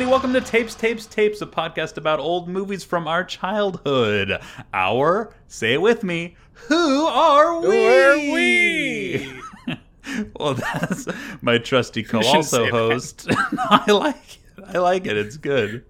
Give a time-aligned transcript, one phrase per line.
[0.00, 0.10] everybody.
[0.12, 4.40] Welcome to Tapes, Tapes, Tapes, a podcast about old movies from our childhood.
[4.72, 7.66] Our, say it with me, who are we?
[7.66, 9.42] Who are we?
[10.36, 11.06] well, that's
[11.42, 13.28] my trusty should co also host.
[13.58, 14.64] I like it.
[14.74, 15.18] I like it.
[15.18, 15.84] It's good.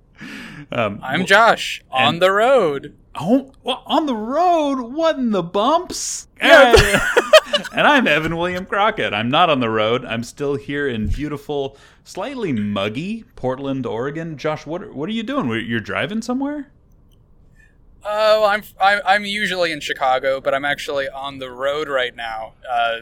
[0.72, 2.96] Um, I'm Josh on the road.
[3.14, 4.80] Oh, well, on the road?
[4.92, 6.26] What in the bumps?
[6.42, 7.06] Yeah.
[7.72, 9.12] And I'm Evan William Crockett.
[9.12, 10.04] I'm not on the road.
[10.04, 14.36] I'm still here in beautiful, slightly muggy Portland, Oregon.
[14.36, 15.48] Josh, what what are you doing?
[15.66, 16.70] You're driving somewhere?
[18.04, 22.54] Oh, I'm, I'm I'm usually in Chicago, but I'm actually on the road right now.
[22.68, 23.00] Uh,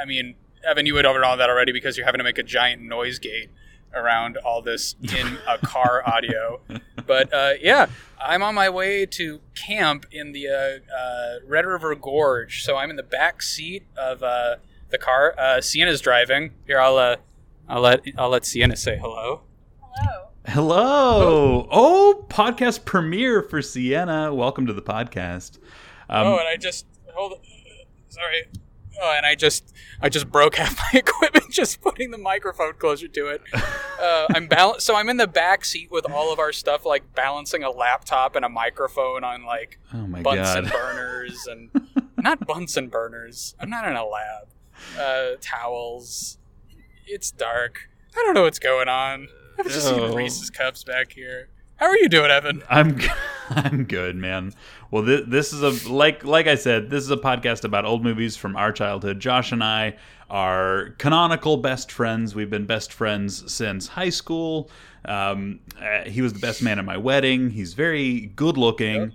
[0.00, 2.42] I mean, Evan, you would over know that already because you're having to make a
[2.42, 3.50] giant noise gate
[3.94, 6.60] around all this in a car audio.
[7.06, 7.86] But uh, yeah,
[8.20, 12.64] I'm on my way to camp in the uh, uh, Red River Gorge.
[12.64, 14.56] So I'm in the back seat of uh,
[14.90, 15.34] the car.
[15.38, 16.52] Uh, Sienna's driving.
[16.66, 17.16] Here, I'll uh,
[17.70, 19.42] I'll let I'll let Sienna say hello.
[19.80, 20.26] Hello.
[20.44, 21.68] Hello.
[21.70, 24.34] Oh, podcast premiere for Sienna.
[24.34, 25.58] Welcome to the podcast.
[26.08, 27.34] Um, oh, and I just hold.
[28.08, 28.46] Sorry.
[29.00, 33.06] Oh, and I just I just broke half my equipment just putting the microphone closer
[33.06, 33.42] to it.
[34.00, 37.14] Uh, I'm bal- so I'm in the back seat with all of our stuff, like
[37.14, 40.72] balancing a laptop and a microphone on like oh my Bunsen god.
[40.72, 41.68] burners and
[42.16, 43.54] not Bunsen burners.
[43.60, 44.48] I'm not in a lab.
[44.98, 46.38] Uh, towels.
[47.06, 47.88] It's dark.
[48.16, 49.28] I don't know what's going on.
[49.58, 50.08] I've just Oh.
[50.08, 51.48] seen Reese's cups back here.
[51.76, 52.62] How are you doing, Evan?
[52.68, 52.98] I'm
[53.50, 54.52] I'm good, man.
[54.90, 58.02] Well, this, this is a like like I said, this is a podcast about old
[58.04, 59.18] movies from our childhood.
[59.20, 59.96] Josh and I
[60.28, 62.34] are canonical best friends.
[62.34, 64.70] We've been best friends since high school.
[65.04, 67.50] Um, uh, he was the best man at my wedding.
[67.50, 69.12] He's very good looking,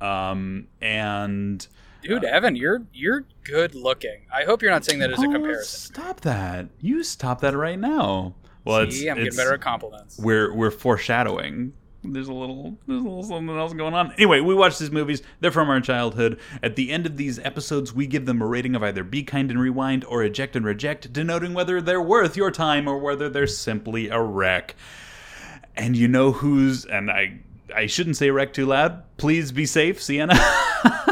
[0.00, 1.66] um, and
[2.08, 4.20] Dude, Evan, you're you're good looking.
[4.32, 5.94] I hope you're not saying that as a Oh, comparison.
[5.94, 6.68] Stop that!
[6.80, 8.34] You stop that right now.
[8.64, 10.18] Well, it's, See, I'm it's getting better at compliments.
[10.18, 11.72] we're we're foreshadowing.
[12.08, 14.12] There's a little there's a little something else going on.
[14.12, 15.22] Anyway, we watch these movies.
[15.40, 16.38] They're from our childhood.
[16.62, 19.50] At the end of these episodes, we give them a rating of either be kind
[19.50, 23.46] and rewind or eject and reject, denoting whether they're worth your time or whether they're
[23.48, 24.76] simply a wreck.
[25.76, 27.40] And you know who's and I
[27.74, 29.02] I shouldn't say wreck too loud.
[29.16, 30.34] Please be safe, Sienna.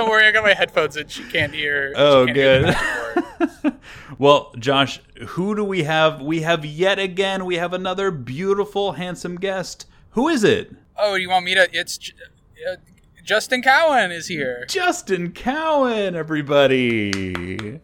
[0.00, 1.08] Don't worry, I got my headphones in.
[1.08, 1.92] She can't hear.
[1.94, 2.62] Oh, can't good.
[2.62, 3.74] magic word.
[4.18, 6.22] well, Josh, who do we have?
[6.22, 7.44] We have yet again.
[7.44, 9.86] We have another beautiful, handsome guest.
[10.12, 10.74] Who is it?
[10.96, 11.68] oh, you want me to?
[11.70, 11.98] It's
[12.66, 12.76] uh,
[13.22, 14.64] Justin Cowan is here.
[14.70, 17.80] Justin Cowan, everybody.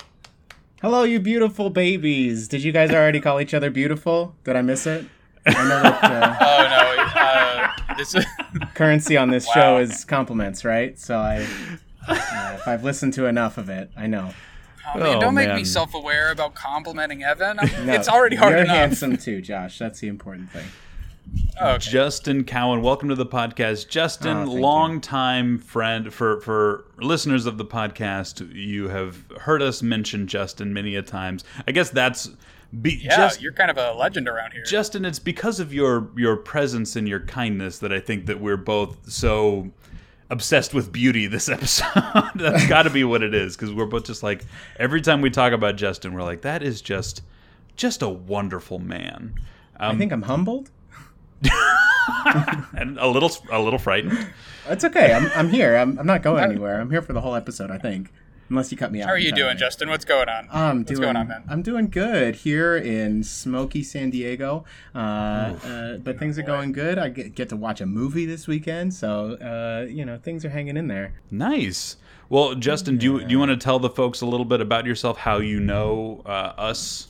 [0.80, 2.48] Hello, you beautiful babies.
[2.48, 4.34] Did you guys already call each other beautiful?
[4.44, 5.04] Did I miss it?
[5.46, 8.24] I know that uh, Oh no, uh, this is
[8.74, 9.52] currency on this Wow.
[9.54, 10.98] show is compliments, right?
[10.98, 11.46] So I,
[12.08, 14.32] uh, if I've listened to enough of it, I know.
[14.94, 15.56] oh, man, Oh, don't make man.
[15.56, 17.56] me self-aware about complimenting Evan.
[17.84, 18.76] No, it's already hard You're enough.
[18.76, 19.78] handsome too, Josh.
[19.78, 20.66] That's the important thing.
[21.60, 21.90] Oh, okay.
[21.90, 23.88] Justin Cowan, welcome to the podcast.
[23.88, 25.58] Justin, Oh, thank you.
[25.58, 31.02] friend for for listeners of the podcast, you have heard us mention Justin many a
[31.02, 31.42] times.
[31.66, 32.30] I guess that's
[32.80, 34.62] be, yeah, just you're kind of a legend around here.
[34.64, 38.56] Justin, it's because of your your presence and your kindness that I think that we're
[38.56, 39.70] both so
[40.30, 41.86] obsessed with beauty this episode.
[42.34, 44.44] That's got to be what it is because we're both just like
[44.78, 47.22] every time we talk about Justin, we're like that is just
[47.76, 49.34] just a wonderful man.
[49.78, 50.70] I Um, think I'm humbled.
[52.74, 54.26] and a little a little frightened.
[54.66, 55.12] That's okay.
[55.12, 55.76] I'm, I'm here.
[55.76, 56.80] I'm, I'm not going anywhere.
[56.80, 58.12] I'm here for the whole episode, I think.
[58.48, 59.08] Unless you cut me out.
[59.08, 59.58] How are you doing, entirely.
[59.58, 59.88] Justin?
[59.88, 60.48] What's going on?
[60.52, 61.02] I'm What's doing.
[61.02, 61.44] going on, man?
[61.48, 64.64] I'm doing good here in smoky San Diego,
[64.94, 66.98] uh, uh, but things are going good.
[66.98, 70.50] I get, get to watch a movie this weekend, so uh, you know things are
[70.50, 71.14] hanging in there.
[71.30, 71.96] Nice.
[72.28, 74.86] Well, Justin, do you do you want to tell the folks a little bit about
[74.86, 77.08] yourself, how you know uh, us?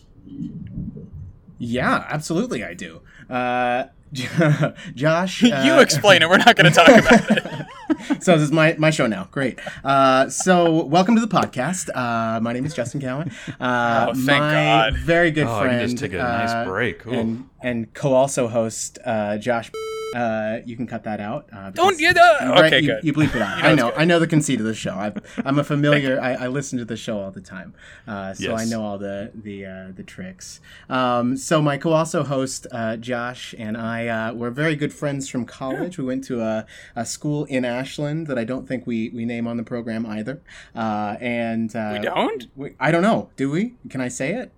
[1.58, 3.00] Yeah, absolutely, I do.
[3.28, 3.84] Uh,
[4.94, 6.28] Josh, uh, you explain it.
[6.28, 7.66] We're not going to talk about it.
[8.20, 9.28] so this is my, my show now.
[9.30, 9.58] Great.
[9.84, 11.88] Uh, so welcome to the podcast.
[11.94, 13.30] Uh, my name is Justin Cowan.
[13.60, 14.52] Uh, Oh, thank my
[14.90, 14.96] God.
[14.98, 15.90] very good Oh, I can friend.
[15.90, 17.06] just take a nice uh, break.
[17.06, 17.12] Ooh.
[17.12, 19.70] And and co also host uh, Josh.
[20.16, 21.48] Uh, you can cut that out.
[21.52, 22.08] Uh, Don't you?
[22.08, 23.04] Uh, Right, okay, you, good.
[23.04, 23.56] You bleep it out.
[23.58, 23.92] You know I know.
[23.96, 24.94] I know the conceit of the show.
[24.94, 26.18] I've, I'm a familiar.
[26.20, 27.74] I, I listen to the show all the time,
[28.08, 30.60] uh, so I know all the the uh, the tricks.
[30.88, 35.44] Um, so my co-also host uh, Josh and I uh, were very good friends from
[35.44, 35.98] college.
[35.98, 39.46] We went to a, a school in Ashland that I don't think we, we name
[39.46, 40.40] on the program either.
[40.74, 42.46] Uh, and uh, We don't?
[42.56, 43.30] we- I don't know.
[43.36, 43.74] Do we?
[43.90, 44.52] Can I say it?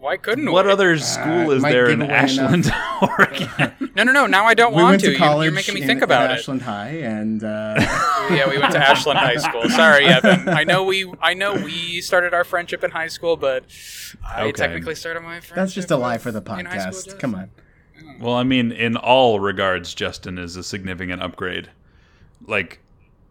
[0.00, 0.52] Why couldn't we?
[0.52, 0.72] What we?
[0.72, 2.70] other school is there in give away Ashland,
[3.02, 3.90] Oregon?
[3.96, 4.26] No, no, no.
[4.26, 5.06] Now I don't we want went to.
[5.08, 5.44] to You- college.
[5.46, 6.34] You're making me in- think at about it.
[6.34, 7.74] Ashland High, and uh,
[8.30, 9.68] yeah, we went to Ashland High School.
[9.70, 10.48] Sorry, Evan.
[10.48, 13.64] I know we I know we started our friendship in high school, but
[14.24, 14.52] I Okay.
[14.52, 15.56] technically started my friendship.
[15.56, 17.18] that's just a lie for the in high school, podcast.
[17.18, 17.50] Come on.
[18.20, 21.70] Well, I mean, in all regards, Justin is a significant upgrade.
[22.46, 22.78] Like,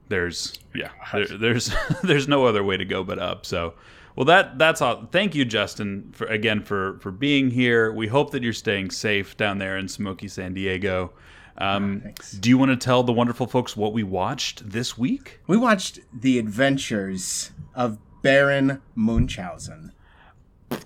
[0.10, 1.72] there's yeah, there, there's
[2.04, 3.46] there's no other way to go but up.
[3.46, 3.74] So,
[4.18, 5.08] well, that that's all.
[5.12, 7.92] Thank you, Justin, for again for for being here.
[7.94, 11.14] We hope that you're staying safe down there in Smoky San Diego.
[11.60, 12.32] Um, thanks.
[12.34, 15.40] do you want to tell the wonderful folks what we watched this week?
[15.48, 19.92] We watched The Adventures of Baron Munchausen.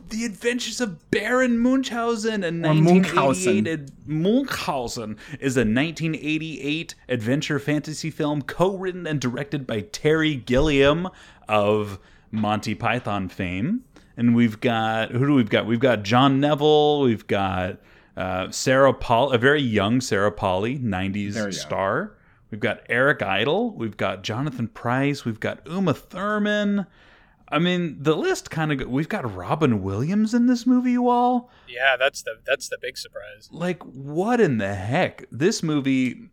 [0.09, 8.11] The Adventures of Baron Munchausen, a Or 1988 ad- Munchausen is a 1988 adventure fantasy
[8.11, 11.09] film co-written and directed by Terry Gilliam
[11.49, 11.99] of
[12.31, 13.83] Monty Python fame.
[14.17, 15.65] And we've got who do we've got?
[15.65, 17.01] We've got John Neville.
[17.01, 17.77] We've got
[18.17, 21.51] uh, Sarah Paul, a very young Sarah Polley, 90s Very young.
[21.53, 22.17] star.
[22.51, 23.73] We've got Eric Idle.
[23.75, 25.23] We've got Jonathan Pryce.
[25.23, 26.85] We've got Uma Thurman.
[27.47, 28.77] I mean, the list kind of.
[28.79, 31.49] Go- we've got Robin Williams in this movie, you all.
[31.67, 33.49] Yeah, that's the that's the big surprise.
[33.51, 35.25] Like, what in the heck?
[35.31, 36.29] This movie,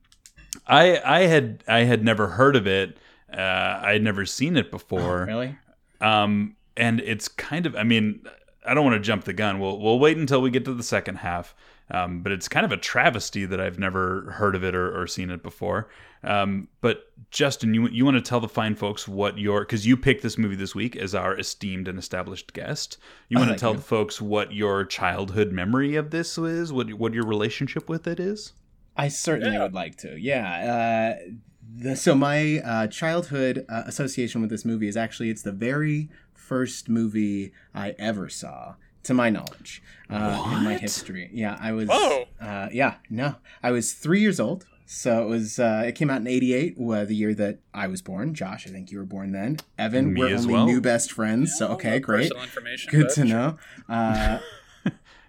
[0.66, 2.98] I I had I had never heard of it.
[3.32, 3.40] Uh,
[3.82, 5.24] I had never seen it before.
[5.26, 5.56] Really?
[6.00, 7.74] Um, and it's kind of.
[7.76, 8.22] I mean,
[8.66, 9.58] I don't want to jump the gun.
[9.60, 11.54] We'll we'll wait until we get to the second half.
[11.90, 15.06] Um, but it's kind of a travesty that I've never heard of it or, or
[15.06, 15.88] seen it before.
[16.22, 19.96] Um, but Justin, you you want to tell the fine folks what your because you
[19.96, 22.98] picked this movie this week as our esteemed and established guest.
[23.30, 23.78] You want to tell you.
[23.78, 28.20] the folks what your childhood memory of this is, what what your relationship with it
[28.20, 28.52] is.
[28.94, 29.62] I certainly Yeah.
[29.62, 30.20] would like to.
[30.20, 31.16] Yeah.
[31.16, 31.30] Uh,
[31.76, 36.08] the, so my uh, childhood uh, association with this movie is actually it's the very
[36.34, 41.30] first movie I ever saw, to my knowledge, uh, in my history.
[41.32, 41.88] Yeah, I was.
[41.88, 42.24] Whoa.
[42.40, 44.66] Uh, yeah, no, I was three years old.
[44.86, 45.58] So it was.
[45.58, 48.32] Uh, it came out in '88, uh, the year that I was born.
[48.34, 49.58] Josh, I think you were born then.
[49.78, 50.64] Evan, Me we're only well.
[50.66, 51.54] new best friends.
[51.58, 52.90] so okay, great, Personal information.
[52.90, 53.58] good but to know.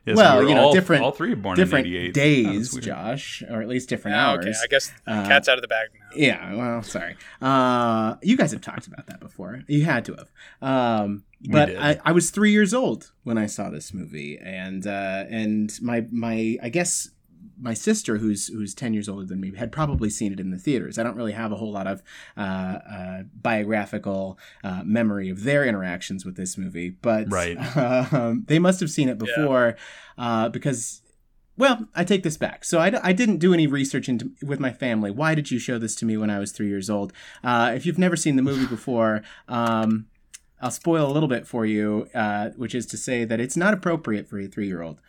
[0.06, 2.14] Yes, Well, we you know, all, different- all three born different in '88.
[2.14, 2.84] days, weird.
[2.86, 4.46] Josh, or at least different Ah, hours.
[4.46, 6.08] okay, I guess Uh, cat's out of the bag now.
[6.16, 7.16] Yeah, well, sorry.
[7.42, 9.62] Uh, you guys have talked about that before.
[9.68, 10.32] You had to have.
[10.62, 11.78] Um, but did.
[11.78, 16.06] I, I was three years old when I saw this movie, and uh, and my
[16.12, 17.10] my I guess
[17.62, 20.58] my sister, who's who's ten years older than me, had probably seen it in the
[20.58, 20.98] theaters.
[20.98, 22.02] I don't really have a whole lot of
[22.38, 27.58] uh, uh, biographical uh, memory of their interactions with this movie, but Right.
[28.14, 29.76] um, they must have seen it before
[30.18, 31.02] uh, because
[31.60, 32.64] well, I take this back.
[32.64, 35.12] So I, I didn't do any research into with my family.
[35.12, 37.12] Why did you show this to me when I was three years old?
[37.44, 40.08] Uh, if you've never seen the movie before, um,
[40.62, 43.74] I'll spoil a little bit for you, uh, which is to say that it's not
[43.74, 45.02] appropriate for a three year old.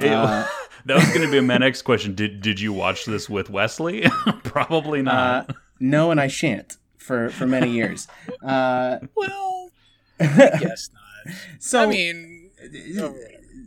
[0.00, 0.08] Ew.
[0.08, 0.46] Uh,
[0.86, 2.14] that was going to be a my next question.
[2.14, 4.02] Did did you watch this with Wesley?
[4.44, 5.56] Probably Uh, not.
[5.80, 8.06] no, and I shan't for for many years.
[8.42, 9.70] Uh, Well,
[10.20, 10.26] I
[10.60, 11.34] guess not.
[11.58, 12.50] so I mean,
[12.98, 13.14] oh,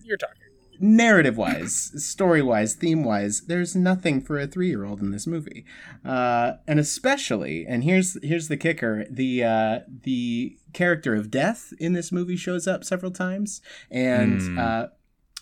[0.04, 0.36] you're talking.
[0.80, 5.25] narrative wise, story wise, theme wise, there's nothing for a three year old in this
[5.28, 5.63] movie,
[6.04, 11.94] uh, and especially, and here's here's the kicker: the uh, the character of Death in
[11.94, 14.57] this movie shows up several times, and Hmm.
[14.60, 14.86] uh,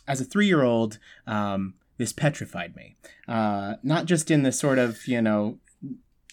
[0.10, 0.98] as a three year old,
[1.28, 2.98] um, this petrified me.
[3.28, 5.60] Uh, not just in the sort of you know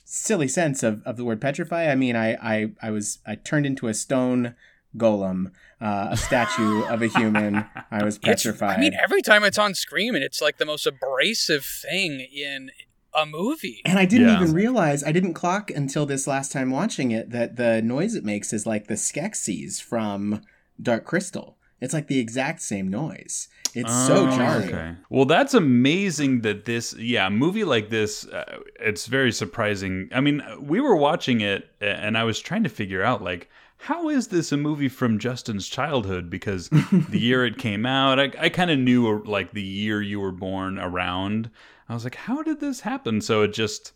[0.05, 1.91] silly sense of, of the word petrify.
[1.91, 4.55] I mean, I, I I was I turned into a stone
[4.97, 7.67] golem, uh, a statue of a human.
[7.91, 8.79] I was It's- petrified.
[8.79, 12.71] I mean, every time it's on screen, and it's like the most abrasive thing in
[13.15, 13.81] a movie.
[13.87, 14.43] and I didn't Yeah.
[14.43, 18.25] even realize, I didn't clock until this last time watching it that the noise it
[18.25, 20.43] makes is like the Skeksis from
[20.81, 21.56] Dark Crystal.
[21.81, 23.49] It's like the exact same noise.
[23.75, 24.69] It's so Oh, jarring.
[24.69, 24.95] Okay.
[25.11, 30.09] Well, that's amazing that this, yeah, a movie like this, uh, it's very surprising.
[30.15, 34.09] I mean, we were watching it and I was trying to figure out, like, how
[34.09, 36.31] is this a movie from Justin's childhood?
[36.31, 36.69] Because
[37.11, 40.21] the year it came out, I, I kind of knew, uh, like, the year you
[40.21, 41.51] were born around.
[41.89, 43.21] I was like, how did this happen?
[43.21, 43.93] So it just.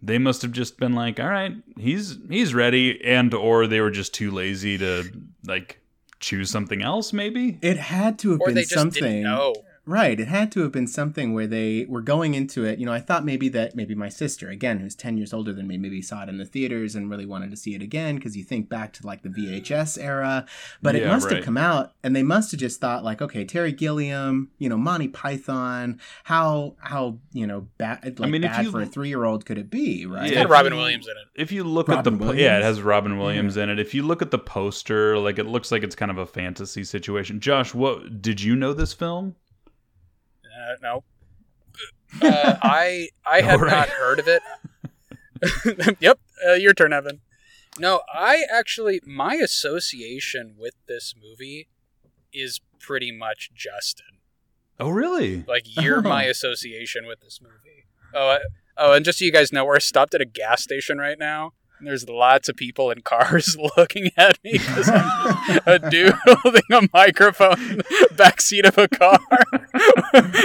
[0.00, 3.90] They must have just been like, "All right, he's he's ready," and or they were
[3.90, 5.10] just too lazy to
[5.44, 5.80] like
[6.20, 7.12] choose something else.
[7.12, 9.02] Maybe It had to have Or been they just something.
[9.02, 9.54] didn't know.
[9.88, 10.20] Right.
[10.20, 12.78] It had to have been something where they were going into it.
[12.78, 15.66] You know, I thought maybe that maybe my sister, again, who's 10 years older than
[15.66, 18.36] me, maybe saw it in the theaters and really wanted to see it again because
[18.36, 20.44] you think back to like the VHS era.
[20.82, 21.36] But it must right.
[21.36, 24.76] have come out and they must have just thought like, okay, Terry Gilliam, you know,
[24.76, 29.08] Monty Python, how, how, you know, bad, like mean, if bad you- for a three
[29.08, 30.24] year old could it be, right?
[30.24, 31.28] It's Yeah, got if Robin Williams in it.
[31.34, 32.42] If you look Robin at the Williams?
[32.42, 33.78] yeah, it has Robin Williams in it.
[33.78, 36.84] If you look at the poster, like it looks like it's kind of a fantasy
[36.84, 37.40] situation.
[37.40, 39.34] Josh, what did you know this film?
[40.68, 41.04] Uh, no.
[42.22, 43.70] Uh, I I had All right.
[43.70, 44.42] not heard of it.
[46.00, 47.20] yep, uh, your turn, Evan.
[47.78, 51.68] No, I actually my association with this movie
[52.32, 54.06] is pretty much Justin.
[54.80, 55.44] Oh, really?
[55.46, 57.84] Like you're my association with this movie.
[58.14, 58.38] Oh, I,
[58.76, 61.52] oh, and just so you guys know, we're stopped at a gas station right now.
[61.80, 66.88] There's lots of people in cars looking at me because I'm a dude holding a
[66.92, 69.18] microphone in the backseat of a car.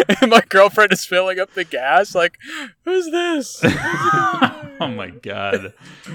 [0.21, 2.13] and my girlfriend is filling up the gas.
[2.13, 2.37] Like,
[2.85, 3.61] who's this?
[3.63, 5.73] oh my god,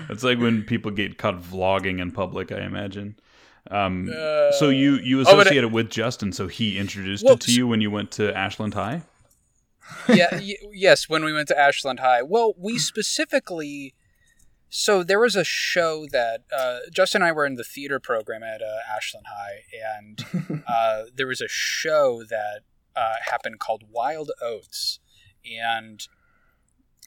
[0.09, 2.53] it's like when people get caught vlogging in public.
[2.53, 3.19] I imagine.
[3.71, 7.41] Um, Uh, so you you oh, associate it with Justin, so he introduced Well, it
[7.43, 9.03] to you when you went to Ashland High.
[10.09, 12.23] yeah, y- yes, when we went to Ashland High.
[12.23, 13.95] Well, we specifically.
[14.71, 18.43] So there was a show that uh, Justin and I were in the theater program
[18.43, 19.63] at uh, Ashland High,
[19.97, 22.61] and uh, there was a show that
[22.95, 25.01] uh, happened called Wild Oats,
[25.51, 26.07] and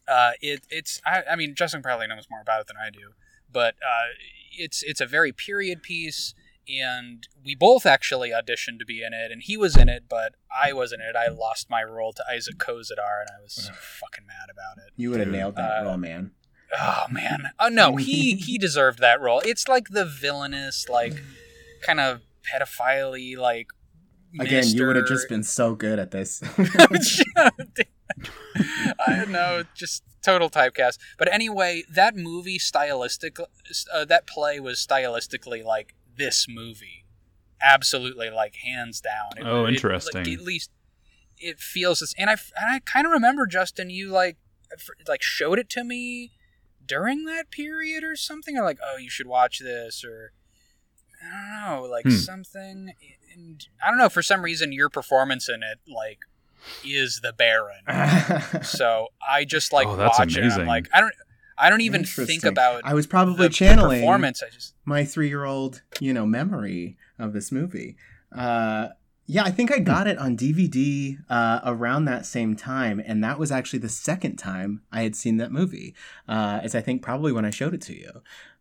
[0.07, 3.11] uh, it, it's I, I mean Justin probably knows more about it than I do,
[3.51, 4.09] but uh,
[4.57, 6.33] it's it's a very period piece,
[6.67, 10.33] and we both actually auditioned to be in it, and he was in it, but
[10.51, 11.15] I wasn't in it.
[11.15, 14.93] I lost my role to Isaac Kozadar, and I was so fucking mad about it.
[14.97, 16.31] You would have nailed that Uh, role, man.
[16.79, 17.51] Oh man.
[17.59, 19.41] Oh no, he he deserved that role.
[19.45, 21.13] It's like the villainous, like
[21.81, 23.67] kind of pedophile like
[24.39, 26.41] Again, you would have just been so good at this.
[27.37, 30.97] I don't know, just total typecast.
[31.17, 33.37] But anyway, that movie stylistic,
[33.93, 37.05] uh, that play was stylistically like this movie,
[37.61, 39.31] absolutely like hands down.
[39.37, 40.23] It- Oh, it- interesting.
[40.23, 40.71] like, at least
[41.37, 44.37] it feels this, and I and I kind of remember Justin, you like
[44.71, 46.31] f- like showed it to me
[46.85, 48.57] during that period or something.
[48.57, 50.31] Or like, oh, you should watch this, or
[51.23, 52.09] I don't know, like Hmm.
[52.11, 52.93] something.
[53.33, 54.09] And I don't know.
[54.09, 56.19] For some reason, your performance in it like
[56.83, 57.83] is the Baron.
[58.63, 60.39] So I just like Oh, that's watch it.
[60.39, 60.61] amazing.
[60.61, 61.13] I'm like, I don't,
[61.57, 64.41] I don't even think about I was probably channeling performance.
[64.43, 67.95] I just my three-year-old, you know, memory of this movie.
[68.35, 68.89] Uh,
[69.33, 73.39] yeah, I think I got it on DVD uh, around that same time, and that
[73.39, 75.95] was actually the second time I had seen that movie.
[76.27, 78.11] Uh, as I think probably when I showed it to you.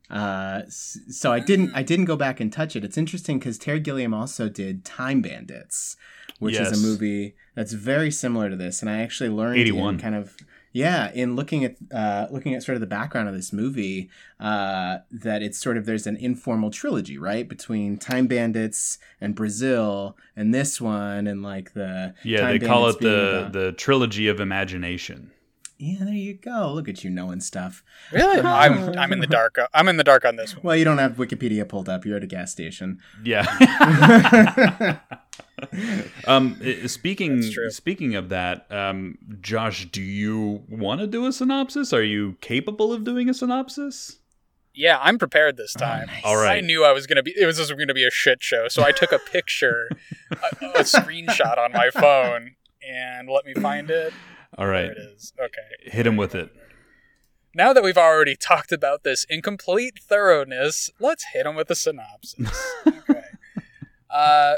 [0.08, 2.84] Uh, so I didn't, I didn't go back and touch it.
[2.84, 5.96] It's interesting because Terry Gilliam also did Time Bandits,
[6.38, 6.70] which Yes.
[6.70, 10.36] is a movie that's very similar to this, and I actually learned in kind of
[10.72, 14.08] yeah, in looking at uh, looking at sort of the background of this movie,
[14.38, 20.16] uh, that it's sort of there's an informal trilogy, right, between Time Bandits and Brazil,
[20.36, 24.28] and this one, and like the Yeah, Time they call it the about- the trilogy
[24.28, 25.32] of imagination.
[25.78, 26.04] yeah.
[26.04, 26.72] There you go.
[26.74, 27.82] Look at you knowing stuff.
[28.12, 29.58] really, I'm, I'm in the dark.
[29.72, 30.62] I'm in the dark on this one.
[30.62, 32.04] Well, you don't have Wikipedia pulled up.
[32.04, 33.00] You're at a gas station.
[33.24, 33.46] Yeah.
[36.26, 41.92] um, speaking speaking of that, um, Josh, do you want to do a synopsis?
[41.92, 44.18] Are you capable of doing a synopsis?
[44.74, 46.06] Yeah, I'm prepared this time.
[46.06, 46.22] nice.
[46.24, 46.58] All right.
[46.58, 47.34] I knew I was gonna be.
[47.36, 48.68] It was just gonna be a shit show.
[48.68, 49.88] So I took a picture,
[50.30, 52.54] a, a screenshot on my phone,
[52.88, 54.12] and let me find it.
[54.56, 54.86] All right.
[54.86, 55.32] There it is.
[55.38, 55.90] Okay.
[55.90, 56.50] hit him with it.
[57.54, 61.74] Now that we've already talked about this in complete thoroughness, let's hit him with a
[61.74, 62.64] synopsis.
[62.86, 63.24] okay.
[64.08, 64.54] Uh,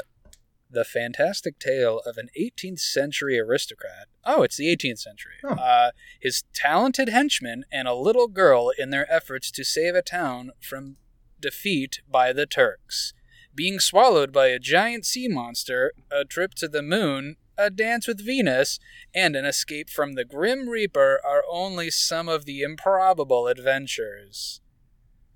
[0.73, 4.07] the fantastic tale of an 18th century aristocrat.
[4.25, 5.35] Oh, it's the 18th century.
[5.43, 5.53] Oh.
[5.53, 10.51] Uh, his talented henchmen and a little girl in their efforts to save a town
[10.61, 10.97] from
[11.39, 13.13] defeat by the Turks.
[13.55, 18.25] Being swallowed by a giant sea monster, a trip to the moon, a dance with
[18.25, 18.79] Venus,
[19.13, 24.59] and an escape from the Grim Reaper are only some of the improbable adventures.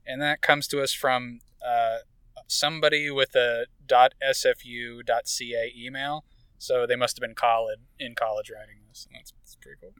[0.05, 1.97] And that comes to us from uh,
[2.47, 6.25] somebody with a .sfu.ca email.
[6.59, 9.07] So they must have been college in college writing this.
[9.13, 9.93] That's, that's pretty cool.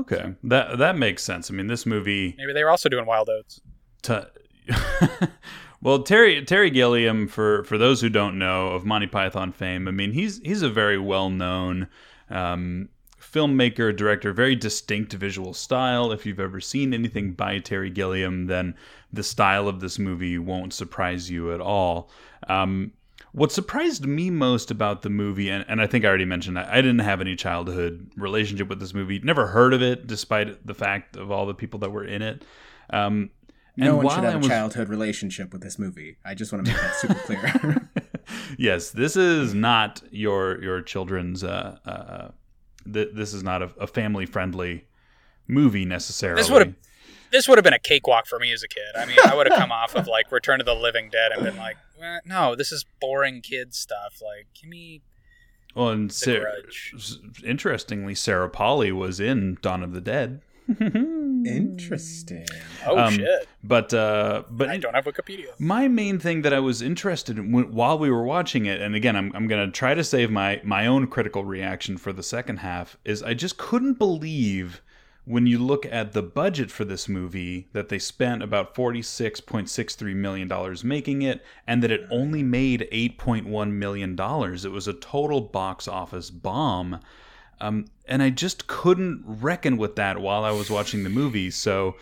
[0.00, 1.50] Okay, that that makes sense.
[1.50, 2.34] I mean, this movie.
[2.36, 3.60] Maybe they were also doing Wild Oats.
[4.02, 4.28] To,
[5.82, 9.92] well, Terry Terry Gilliam, for for those who don't know of Monty Python fame, I
[9.92, 11.88] mean he's he's a very well known
[12.28, 12.88] um,
[13.32, 16.12] filmmaker, director, very distinct visual style.
[16.12, 18.74] If you've ever seen anything by Terry Gilliam, then
[19.12, 22.10] the style of this movie won't surprise you at all.
[22.48, 22.92] Um,
[23.32, 26.68] what surprised me most about the movie, and, and I think I already mentioned that,
[26.68, 29.20] I didn't have any childhood relationship with this movie.
[29.20, 32.44] Never heard of it, despite the fact of all the people that were in it.
[32.92, 33.30] Um,
[33.76, 36.16] No one while should I have a was- childhood relationship with this movie.
[36.24, 37.88] I just want to make that super clear.
[38.58, 41.44] yes, this is not your your children's.
[41.44, 42.28] Uh, uh,
[42.90, 44.84] th- this is not a, a family friendly
[45.48, 46.40] movie necessarily.
[46.40, 46.74] This would've-
[47.32, 48.82] this would have been a cakewalk for me as a kid.
[48.96, 51.44] I mean, I would have come off of like Return of the Living Dead and
[51.44, 54.20] been like, eh, no, this is boring kid stuff.
[54.20, 55.02] Like, give me
[55.76, 60.42] well, and The Sa- interestingly, Sarah Polley was in Dawn of the Dead.
[61.46, 62.46] Interesting.
[62.86, 63.48] Oh Um, shit!
[63.62, 65.46] But uh, but I don't have Wikipedia.
[65.58, 68.94] my main thing that I was interested in when, while we were watching it, and
[68.94, 72.22] again, I'm, I'm going to try to save my, my own critical reaction for the
[72.22, 74.80] second half, is I just couldn't believe
[75.26, 80.50] when you look at the budget for this movie that they spent about $46.63 million
[80.82, 84.16] making it and that it only made $8.1 million.
[84.18, 87.00] It was a total box office bomb.
[87.60, 91.50] Um, and I just couldn't reckon with that while I was watching the movie.
[91.50, 91.96] So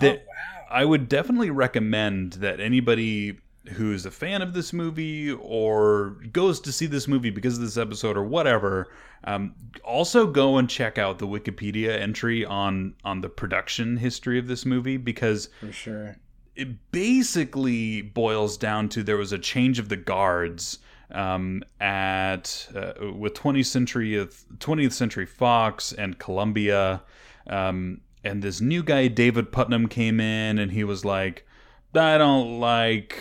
[0.00, 0.66] that oh wow!
[0.70, 3.38] I would definitely recommend that anybody
[3.72, 7.78] who's a fan of this movie or goes to see this movie because of this
[7.78, 8.88] episode or whatever,
[9.24, 14.46] um, also go and check out the Wikipedia entry on on the production history of
[14.46, 16.16] this movie because For sure.
[16.56, 20.78] it basically boils down to there was a change of the guards
[21.10, 24.12] um, at uh, with 20th century
[24.58, 27.02] 20th century Fox and Columbia,
[27.46, 31.46] um, and this new guy David Puttnam came in and he was like,
[31.94, 33.18] I don't like.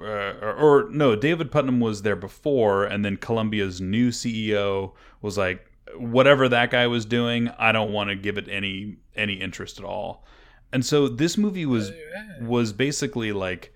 [0.00, 5.38] Uh, or, or no, David Puttnam was there before, and then Columbia's new CEO was
[5.38, 5.64] like,
[5.96, 9.84] whatever that guy was doing, I don't want to give it any any interest at
[9.84, 10.24] all.
[10.72, 11.92] And so this movie was
[12.40, 13.74] was basically like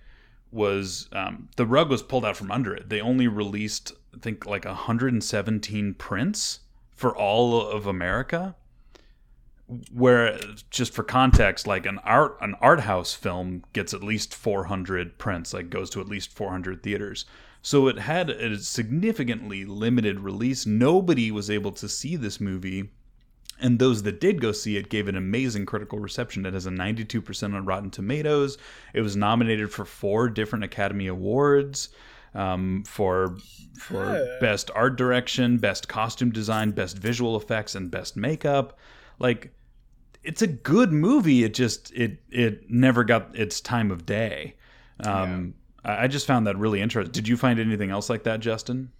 [0.53, 2.89] was um, the rug was pulled out from under it.
[2.89, 6.61] They only released I think like 117 prints
[6.95, 8.57] for all of America.
[9.93, 10.39] Where
[10.71, 15.53] just for context, like an art an art house film gets at least 400 prints,
[15.53, 17.25] like goes to at least 400 theaters.
[17.63, 20.67] So it had a significantly limited release.
[20.67, 22.91] Nobody was able to see this movie
[23.61, 26.45] and those that did go see it gave it amazing critical reception.
[26.47, 28.59] It has a 92% on Rotten Tomatoes.
[28.93, 31.89] It was nominated for four different Academy Awards
[32.35, 33.37] um, for
[33.79, 34.41] for Good.
[34.41, 38.79] best art direction, best costume design, best visual effects, and best makeup.
[39.19, 39.53] Like,
[40.23, 41.45] it's a good movie.
[41.45, 44.55] It just it it never got its time of day.
[45.01, 45.55] Um,
[45.85, 47.13] I I just found that really interesting.
[47.13, 48.91] Did you find anything else like that, Justin?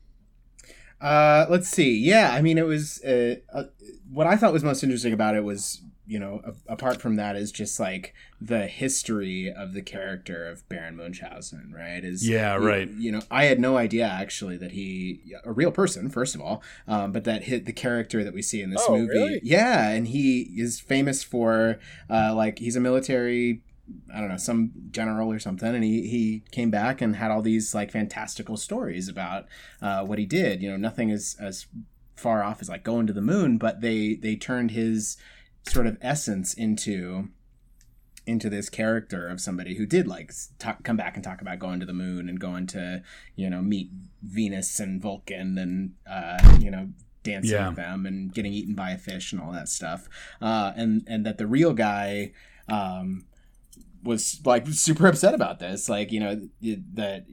[1.01, 1.97] Uh, let's see.
[1.99, 3.65] Yeah, I mean, it was uh, uh,
[4.11, 7.37] what I thought was most interesting about it was, you know, a- apart from that,
[7.37, 12.03] is just like the history of the character of Baron Munchausen, right?
[12.05, 12.89] Is Yeah, you- right.
[12.91, 16.63] You know, I had no idea actually that he a real person, first of all,
[16.89, 19.09] um, but that hit the character that we see in this Oh, movie.
[19.09, 19.41] really?
[19.43, 21.79] Yeah, and he is famous for,
[22.09, 23.61] uh, like, he's a military
[24.13, 27.43] I don't know, some general or something, and he, he came back and had all
[27.43, 29.47] these like fantastical stories about
[29.81, 30.63] uh, what he did.
[30.63, 31.67] You know, nothing as as
[32.17, 35.17] far off as like going to the moon, but they they turned his
[35.69, 37.29] sort of essence into
[38.27, 41.79] into this character of somebody who did like talk, come back and talk about going
[41.79, 43.03] to the moon and going to
[43.37, 43.91] you know meet
[44.23, 46.89] Venus and Vulcan and uh, you know
[47.23, 47.69] dancing Yeah.
[47.69, 50.09] with them and getting eaten by a fish and all that stuff,
[50.41, 52.33] uh, and and that the real guy.
[52.69, 53.27] Um,
[54.07, 55.89] was like super upset about this.
[55.89, 56.49] Like you know
[56.95, 57.27] that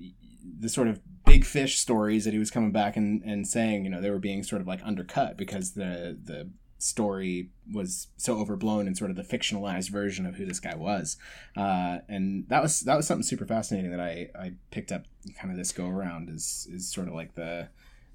[0.60, 3.90] the sort of big fish stories that he was coming back and, and saying you
[3.90, 6.50] know they were being sort of like undercut because the the
[6.84, 11.18] story was so overblown and sort of the fictionalized version of who this guy was.
[11.56, 15.06] Uh, and that was that was something super fascinating that I, I picked up
[15.40, 17.70] kind of this go around is is sort of like the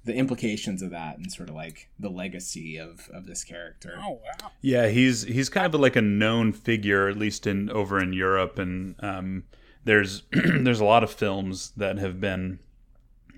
[0.05, 4.21] the implications of that and sort of like the legacy of of this character Oh
[4.23, 4.51] wow!
[4.61, 8.59] Yeah, he's he's kind of like a known figure, at least in over in Europe,
[8.59, 9.43] and um,
[9.83, 12.59] there's there's a lot of films that have been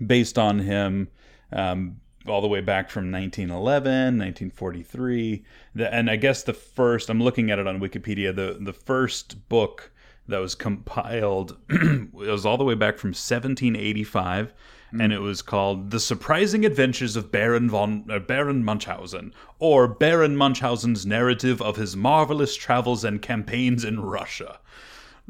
[0.05, 1.09] based on him,
[1.51, 1.97] um,
[2.27, 5.43] all the way back from 1911, 1943,
[5.75, 8.35] the, and I guess the first I'm looking at it on Wikipedia.
[8.35, 9.91] The the first book
[10.27, 14.53] that was compiled it was all the way back from 1785
[14.99, 20.35] and it was called "The Surprising Adventures of Baron von uh, Baron Munchausen," or Baron
[20.35, 24.59] Munchausen's narrative of his marvelous travels and campaigns in Russia,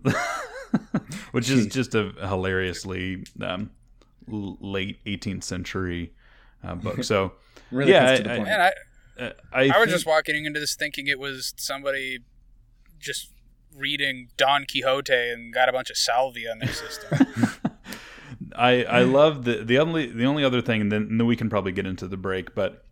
[1.32, 3.72] which is just a hilariously um,
[4.28, 6.14] late 18th century
[6.64, 7.04] uh, book.
[7.04, 7.34] So
[7.72, 8.72] really Yeah, cuts to the I- point Man, I
[9.24, 12.20] uh, I, I was think- just walking into this thinking it was somebody
[13.00, 13.30] just
[13.76, 17.28] reading Don Quixote and got a bunch of salvia in their system.
[18.62, 21.36] I I love the the only the only other thing, and then, and then we
[21.36, 22.54] can probably get into the break.
[22.54, 22.84] But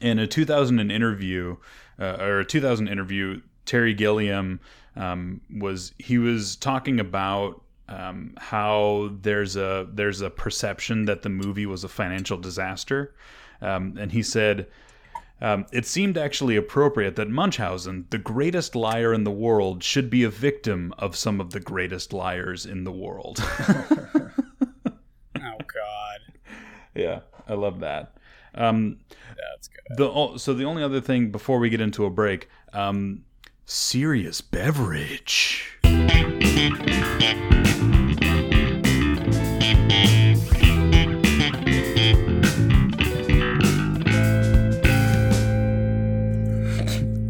[0.00, 1.56] in a 2000 interview
[2.00, 4.58] uh, or a 2000 interview, Terry Gilliam
[4.96, 11.28] um, was he was talking about um, how there's a there's a perception that the
[11.28, 13.14] movie was a financial disaster,
[13.62, 14.66] um, and he said.
[15.38, 20.22] Um, it seemed actually appropriate that Munchausen, the greatest liar in the world, should be
[20.22, 23.44] a victim of some of the greatest liars in the world.
[26.96, 28.12] God, yeah, I love that.
[28.54, 28.98] Um,
[29.54, 29.96] that's good.
[29.98, 33.24] the so the only other thing before we get into a break, um,
[33.66, 35.78] serious beverage.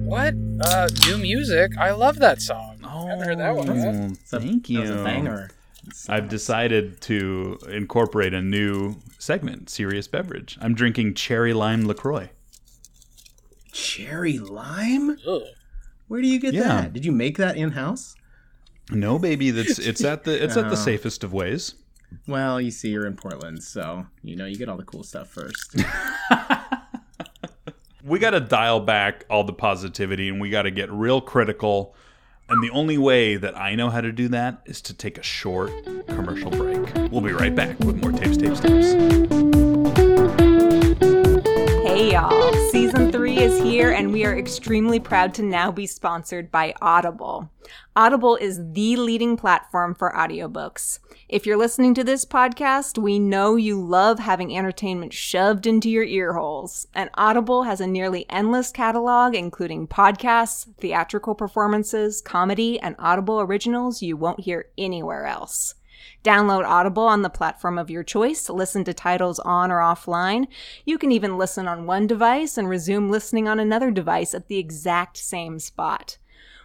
[0.05, 0.35] What?
[0.65, 1.77] Uh, new music.
[1.79, 2.79] I love that song.
[2.85, 3.67] Oh, I haven't heard that one.
[3.77, 4.11] yet.
[4.13, 4.79] It's a- thank you.
[4.87, 5.51] That was a banger.
[6.09, 10.59] I've decided to incorporate a new segment, serious beverage.
[10.61, 12.31] I'm drinking cherry lime Lacroix.
[13.73, 15.17] Cherry lime?
[15.27, 15.43] Ugh.
[16.09, 16.69] Where do you get Yeah.
[16.83, 16.93] that?
[16.93, 18.15] Did you make that in house?
[18.91, 20.85] No, baby, that's it's at the it's at the Oh.
[20.85, 21.75] safest of ways.
[22.29, 25.29] Well, you see, you're in Portland, so you know you get all the cool stuff
[25.29, 25.75] first.
[28.05, 31.95] we got to dial back all the positivity and we got to get real critical.
[32.49, 35.23] And the only way that I know how to do that is to take a
[35.23, 35.73] short
[36.07, 36.95] commercial break.
[37.11, 39.56] We'll be right back with more tapes, tapes, tapes.
[41.97, 46.51] Hey y'all, season three is here, and we are extremely proud to now be sponsored
[46.51, 47.51] by Audible.
[47.97, 50.99] Audible is the leading platform for audiobooks.
[51.27, 56.05] If you're listening to this podcast, we know you love having entertainment shoved into your
[56.05, 62.95] ear holes, and Audible has a nearly endless catalog, including podcasts, theatrical performances, comedy, and
[62.99, 65.77] Audible originals you won't hear anywhere else.
[66.25, 70.47] Download Audible on the platform of your choice, listen to titles on or offline.
[70.85, 74.59] You can even listen on one device and resume listening on another device at the
[74.59, 76.19] exact same spot.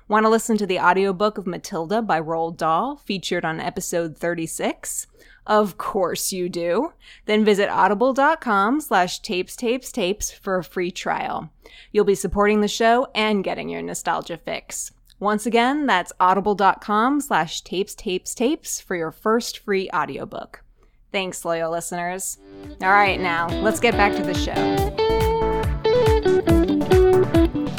[0.08, 5.08] Want to listen to the audiobook of Matilda by Roald Dahl, featured on episode 36?
[5.48, 6.94] Of course you do.
[7.26, 11.50] Then visit audible.com slash tapes tapes tapes for a free trial.
[11.92, 14.92] You'll be supporting the show and getting your nostalgia fix.
[15.22, 20.64] Once again, that's audible.com slash tapes tapes tapes for your first free audiobook.
[21.12, 22.40] Thanks, loyal listeners.
[22.82, 24.52] All right, now let's get back to the show.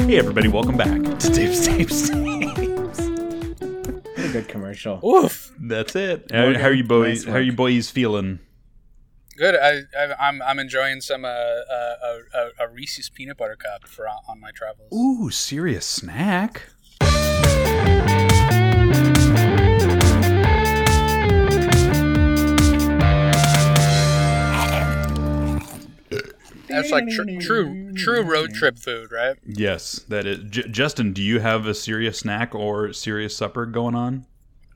[0.06, 3.00] Hey, everybody, welcome back to Tapes, Tapes, Tapes.
[3.00, 5.04] What a good commercial.
[5.04, 5.52] Oof.
[5.58, 6.30] That's it.
[6.30, 7.24] How, how are you boys?
[7.24, 8.38] Nice how are you boys feeling?
[9.36, 9.56] Good.
[9.56, 13.88] I, I I'm I'm enjoying some uh, uh, a, a, a Reese's peanut butter cup
[13.88, 14.92] for on on my travels.
[14.92, 16.68] Ooh, serious snack.
[26.72, 29.36] That's like tr- true true road trip food, right?
[29.46, 30.38] Yes, that is.
[30.50, 34.26] J- Justin, do you have a serious snack or serious supper going on?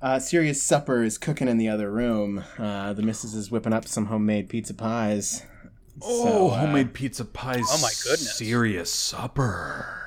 [0.03, 2.45] Uh, serious supper is cooking in the other room.
[2.59, 5.43] Uh, the missus is whipping up some homemade pizza pies.
[6.03, 7.65] Oh, So, uh, homemade pizza pies.
[7.69, 8.37] Oh my goodness.
[8.37, 10.06] Serious supper.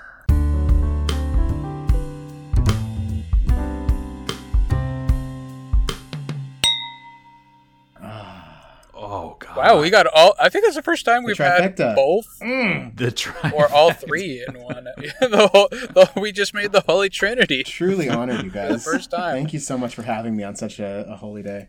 [9.59, 10.33] Wow, we got all.
[10.39, 11.95] I think it's the first time we've had trifecta.
[11.95, 14.85] both the tri- or all three in one.
[15.21, 17.63] the whole, the, we just made the Holy Trinity.
[17.63, 18.83] Truly honored, you guys.
[18.83, 19.35] first time.
[19.35, 21.67] Thank you so much for having me on such a, a holy day.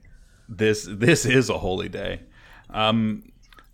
[0.48, 2.20] this this is a holy day.
[2.70, 3.24] Um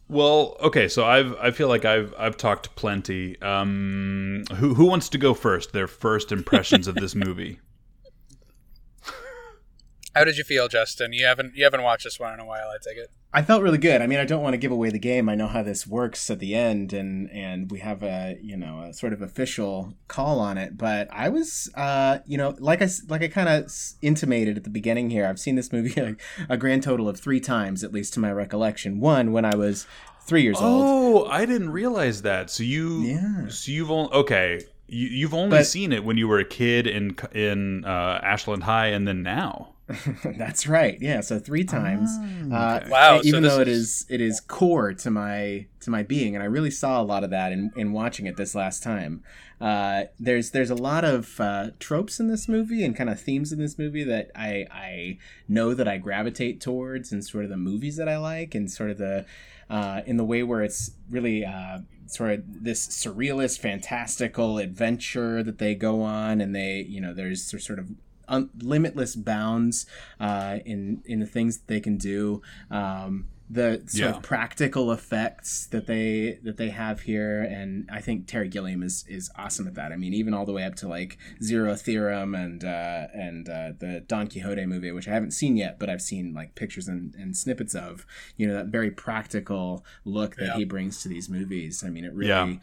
[0.08, 3.40] well, okay, so I've I feel like I've I've talked plenty.
[3.42, 5.72] Um who who wants to go first?
[5.72, 7.58] Their first impressions of this movie.
[10.16, 11.12] How did you feel, Justin?
[11.12, 12.68] You haven't you haven't watched this one in a while.
[12.70, 13.10] I take it.
[13.34, 14.00] I felt really good.
[14.00, 15.28] I mean, I don't want to give away the game.
[15.28, 18.80] I know how this works at the end, and and we have a you know
[18.80, 20.78] a sort of official call on it.
[20.78, 24.64] But I was, uh, you know, like I s- like I kind of intimated at
[24.64, 25.26] the beginning here.
[25.26, 28.32] I've seen this movie like a grand total of three times, at least to my
[28.32, 29.00] recollection.
[29.00, 29.86] One when I was
[30.22, 30.82] three years old.
[30.86, 32.48] Oh, I didn't realize that.
[32.48, 33.48] So you Yeah.
[33.48, 36.86] so you've only okay, you, you've only But- seen it when you were a kid
[36.86, 39.74] in in uh, Ashland High and then now.
[40.24, 40.98] That's right.
[41.00, 41.20] Yeah.
[41.20, 42.10] So three times.
[42.52, 46.02] uh, Wow, Even this though it is- is it is core to my to my
[46.02, 48.82] being, and I really saw a lot of that in, in watching it this last
[48.82, 49.22] time.
[49.60, 53.52] Uh, there's there's a lot of uh, tropes in this movie and kind of themes
[53.52, 55.18] in this movie that I I
[55.48, 58.90] know that I gravitate towards, and sort of the movies that I like, and sort
[58.90, 59.24] of the
[59.70, 61.44] uh, in the way where it's really.
[61.44, 67.12] Uh, sort of this surrealist fantastical adventure that they go on and they you know
[67.12, 67.88] there's sort of
[68.28, 69.86] un- limitless bounds
[70.20, 72.42] uh, in in the things that they can do.
[72.70, 74.16] Um, the sort Yeah.
[74.16, 79.04] of practical effects that they that they have here, and I think Terry Gilliam is
[79.08, 79.92] is awesome at that.
[79.92, 83.70] I mean, even all the way up to like Zero Theorem and uh, and uh,
[83.78, 87.14] the Don Quixote movie, which I haven't seen yet, but I've seen like pictures and,
[87.14, 88.04] and snippets of.
[88.36, 90.56] You know, that very practical look that Yeah.
[90.56, 91.84] he brings to these movies.
[91.86, 92.54] I mean, it really Yeah.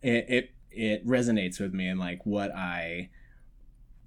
[0.00, 3.10] it, it it resonates with me and like what I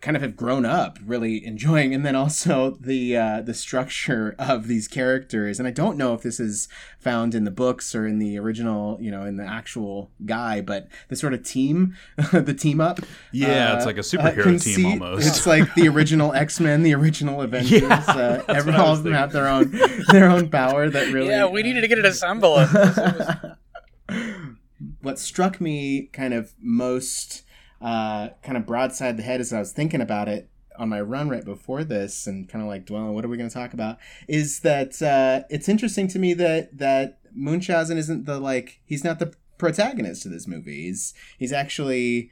[0.04, 4.68] kind of have grown up really enjoying and then also the uh the structure of
[4.68, 6.68] these characters and I don't know if this is
[7.00, 10.90] found in the books or in the original you know in the actual guy but
[11.08, 11.96] the sort of team
[12.34, 13.00] the team up
[13.32, 14.76] Yeah, it's uh, like a superhero conceit.
[14.76, 15.26] team almost.
[15.26, 18.14] it's like the original X-Men the original Avengers Yeah, uh,
[18.44, 19.72] that's every all of them have their own
[20.12, 22.68] their own power that really Yeah, we needed to get it assembled.
[25.02, 27.44] what struck me kind of most
[27.84, 31.30] uh, kind of broadside the head as I was thinking about it on my run
[31.30, 33.98] right before this and kind of like dwelling what are we going to talk about?
[34.28, 39.20] Is that uh, it's interesting to me that that Munchausen isn't the like he's not
[39.20, 40.84] the protagonist of this movie.
[40.84, 42.32] He's he's actually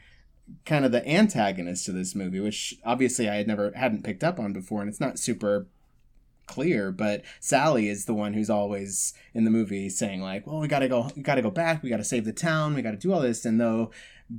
[0.66, 4.40] kind of the antagonist to this movie which obviously I had never hadn't picked up
[4.40, 5.68] on before and it's not super
[6.46, 10.68] clear but sally is the one who's always in the movie saying like well we
[10.68, 13.22] gotta go we gotta go back we gotta save the town we gotta do all
[13.22, 13.90] this and though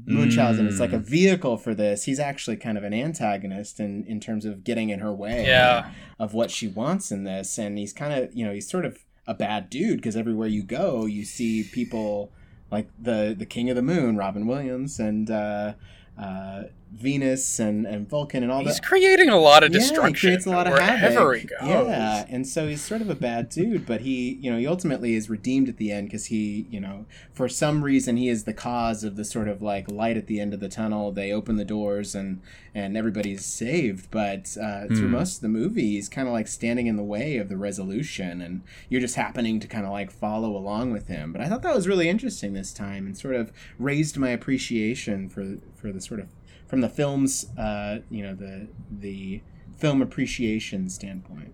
[0.07, 0.67] munchausen.
[0.67, 2.05] Is like a vehicle for this.
[2.05, 5.91] He's actually kind of an antagonist in in terms of getting in her way Yeah.
[6.19, 7.59] of what she wants in this.
[7.59, 10.65] And he's kind of you know he's sort of a bad dude because everywhere you
[10.65, 12.33] go you see people
[12.73, 15.75] like the the king of the moon robin williams and uh
[16.19, 19.89] uh venus and and vulcan and all He's that creating a lot of yeah, he
[19.89, 20.15] destruction.
[20.29, 20.97] creates a lot of wherever
[21.35, 21.51] havoc.
[21.63, 25.15] Yeah, and so he's sort of a bad dude, but he, you know, he ultimately
[25.15, 28.53] is redeemed at the end because he, you know, for some reason he is the
[28.53, 31.13] cause of the sort of like light at the end of the tunnel.
[31.13, 32.41] They open the doors and
[32.75, 35.11] and everybody's saved, but uh, through Hmm.
[35.13, 38.41] most of the movie, he's kind of like standing in the way of the resolution,
[38.41, 41.33] and you're just happening to kind of like follow along with him.
[41.33, 45.29] But I thought that was really interesting this time, and sort of raised my appreciation
[45.29, 46.29] for for the sort of
[46.73, 49.43] from the film's uh, you know the the
[49.77, 51.53] film appreciation standpoint.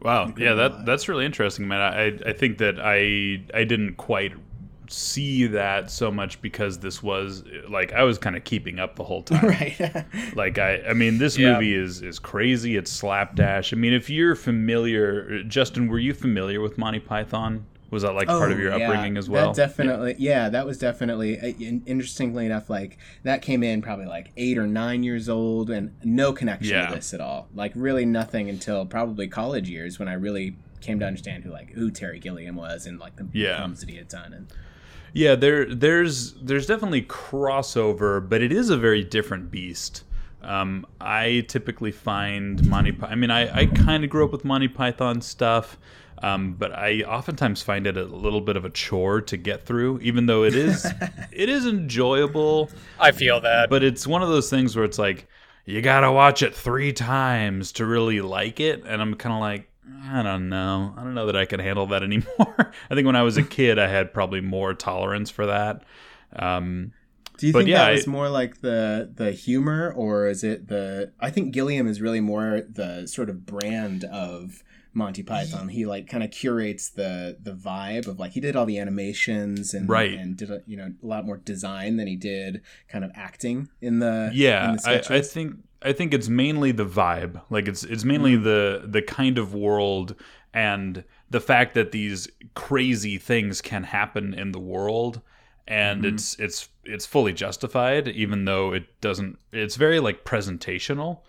[0.00, 0.86] Wow, yeah, that lot.
[0.86, 1.82] that's really interesting, man.
[1.82, 4.32] I I think that I I didn't quite
[4.88, 9.04] see that so much because this was like I was kind of keeping up the
[9.04, 9.44] whole time.
[9.46, 10.06] right.
[10.34, 11.52] Like I, I mean, this Yeah.
[11.52, 12.74] movie is is crazy.
[12.76, 13.74] It's slapdash.
[13.74, 17.66] I mean, if you're familiar, Justin, were you familiar with Monty Python?
[17.92, 18.86] Was that like part of Oh, your yeah.
[18.86, 19.52] upbringing as well?
[19.52, 20.48] That definitely, yeah.
[20.48, 21.38] that was definitely.
[21.38, 21.52] uh,
[21.86, 26.32] Interestingly enough, like that came in probably like eight or nine years old, and no
[26.32, 26.86] connection Yeah.
[26.88, 27.48] to this at all.
[27.54, 31.70] Like really nothing until probably college years when I really came to understand who like
[31.74, 33.58] who Terry Gilliam was and like the Yeah.
[33.58, 34.32] films that he had done.
[34.32, 34.46] And
[35.12, 40.04] Yeah, there there's there's definitely crossover, but it is a very different beast.
[40.42, 42.92] Um, I typically find Monty.
[42.92, 45.78] Py- I mean, I, I kind of grew up with Monty Python stuff,
[46.22, 49.98] um, but I oftentimes find it a little bit of a chore to get through.
[50.00, 50.84] Even though it is
[51.32, 53.68] it is enjoyable, I feel that.
[53.70, 55.26] but it's one of those things where it's like
[55.64, 59.68] you gotta watch it three times to really like it, and I'm kind of like.
[60.04, 60.94] I don't know.
[60.96, 62.72] I don't know that I can handle that anymore.
[62.90, 65.82] I think when I was a kid, I had probably more tolerance for that.
[66.36, 66.92] Um,
[67.38, 70.44] Do you But think yeah, that I- was more like the the humor, or is
[70.44, 71.12] it the?
[71.20, 74.62] I think Gilliam is really more the sort of brand of
[74.94, 75.68] Monty Python.
[75.68, 79.74] He like kind of curates the the vibe of like he did all the animations
[79.74, 80.12] and Right.
[80.12, 83.68] and did a, you know a lot more design than he did kind of acting
[83.80, 87.68] in the in yeah the I, I think i think it's mainly the vibe like
[87.68, 88.44] it's it's mainly Mm-hmm.
[88.44, 90.14] the the kind of world
[90.54, 95.20] and the fact that these crazy things can happen in the world
[95.66, 96.14] and Mm-hmm.
[96.14, 101.20] it's it's it's fully justified even though it doesn't it's very like presentational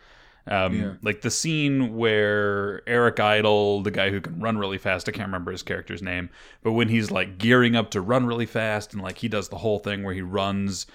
[0.47, 0.93] um, Yeah.
[1.01, 5.27] like the scene where Eric Idle, the guy who can run really fast, I can't
[5.27, 6.29] remember his character's name,
[6.63, 9.57] but when he's like gearing up to run really fast and like he does the
[9.57, 10.85] whole thing where he runs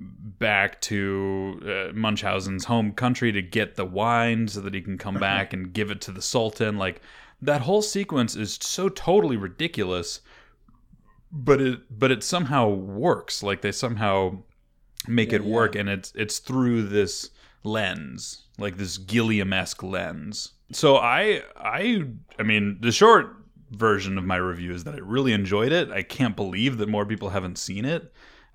[0.00, 5.14] back to uh, Munchausen's home country to get the wine so that he can come
[5.14, 6.76] back and give it to the Sultan.
[6.78, 7.00] Like
[7.42, 10.20] that whole sequence is so totally ridiculous,
[11.32, 13.42] but it but it somehow works.
[13.42, 14.38] Like they somehow
[15.08, 17.30] make it Yeah, work, and it's it's through this
[17.64, 20.52] lens, like this Gilliam-esque lens.
[20.72, 22.04] So I I
[22.38, 23.34] I mean the short
[23.70, 25.90] version of my review is that I really enjoyed it.
[25.90, 28.12] I can't believe that more people haven't seen it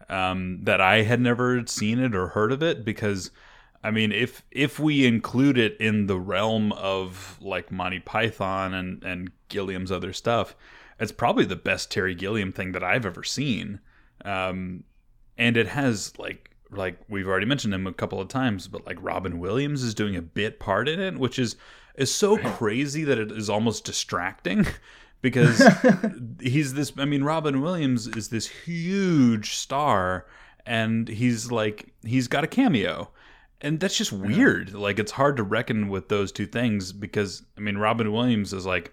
[0.10, 3.32] um, that I had never seen it or heard of it because
[3.84, 9.04] I mean if if we include it in the realm of like Monty Python and
[9.04, 10.56] and Gilliam's other stuff,
[11.00, 13.80] it's probably the best Terry Gilliam thing that I've ever seen.
[14.26, 14.84] Um,
[15.38, 18.98] and it has like like we've already mentioned him a couple of times, but like
[19.02, 21.56] Robin Williams is doing a bit part in it, which is
[21.96, 24.66] is so crazy that it is almost distracting
[25.22, 25.64] because
[26.42, 30.26] he's this I mean Robin Williams is this huge star
[30.66, 33.10] and he's like he's got a cameo.
[33.62, 34.74] And that's just weird.
[34.74, 38.66] Like it's hard to reckon with those two things because I mean Robin Williams is
[38.66, 38.92] like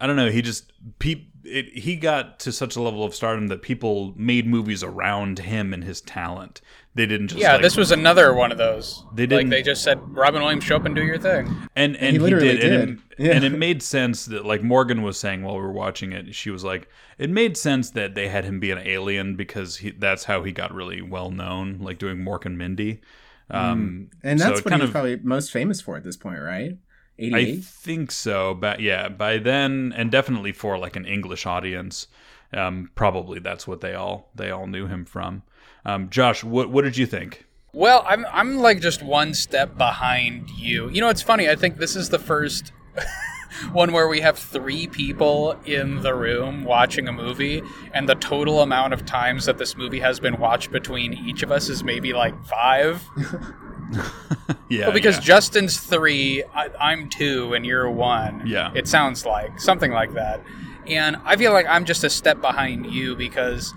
[0.00, 0.30] I don't know.
[0.30, 4.46] He just pe- it, he got to such a level of stardom that people made
[4.46, 6.60] movies around him and his talent.
[6.94, 9.02] They didn't just Yeah, like, this was another one of those.
[9.14, 11.46] They didn't- they just said, Robin Williams, show up and do your thing.
[11.74, 13.32] and and, he he, literally did, And, it, Yeah.
[13.32, 16.50] and it made sense that like Morgan was saying while we were watching it, she
[16.50, 20.24] was like, it made sense that they had him be an alien because he, that's
[20.24, 23.00] how he got really well known, like doing Mork and Mindy.
[23.50, 26.40] Um, And that's it what kind he's of- probably most famous for at this point,
[26.40, 26.76] right?
[27.18, 32.08] I think so, but yeah, by then, and definitely for like an English audience,
[32.52, 35.42] um, probably that's what they all they all knew him from.
[35.84, 37.46] Um, Josh, what what did you think?
[37.72, 40.88] Well, I'm I'm like just one step behind you.
[40.90, 41.48] You know, it's funny.
[41.48, 42.72] I think this is the first
[43.72, 47.62] one where we have three people in the room watching a movie,
[47.94, 51.52] and the total amount of times that this movie has been watched between each of
[51.52, 53.02] us is maybe like five.
[54.68, 55.22] Yeah, Well, because yeah.
[55.22, 58.46] Justin's three, I, I'm two, and you're one.
[58.46, 58.72] Yeah.
[58.74, 60.42] It sounds like something like that.
[60.86, 63.74] And I feel like I'm just a step behind you because,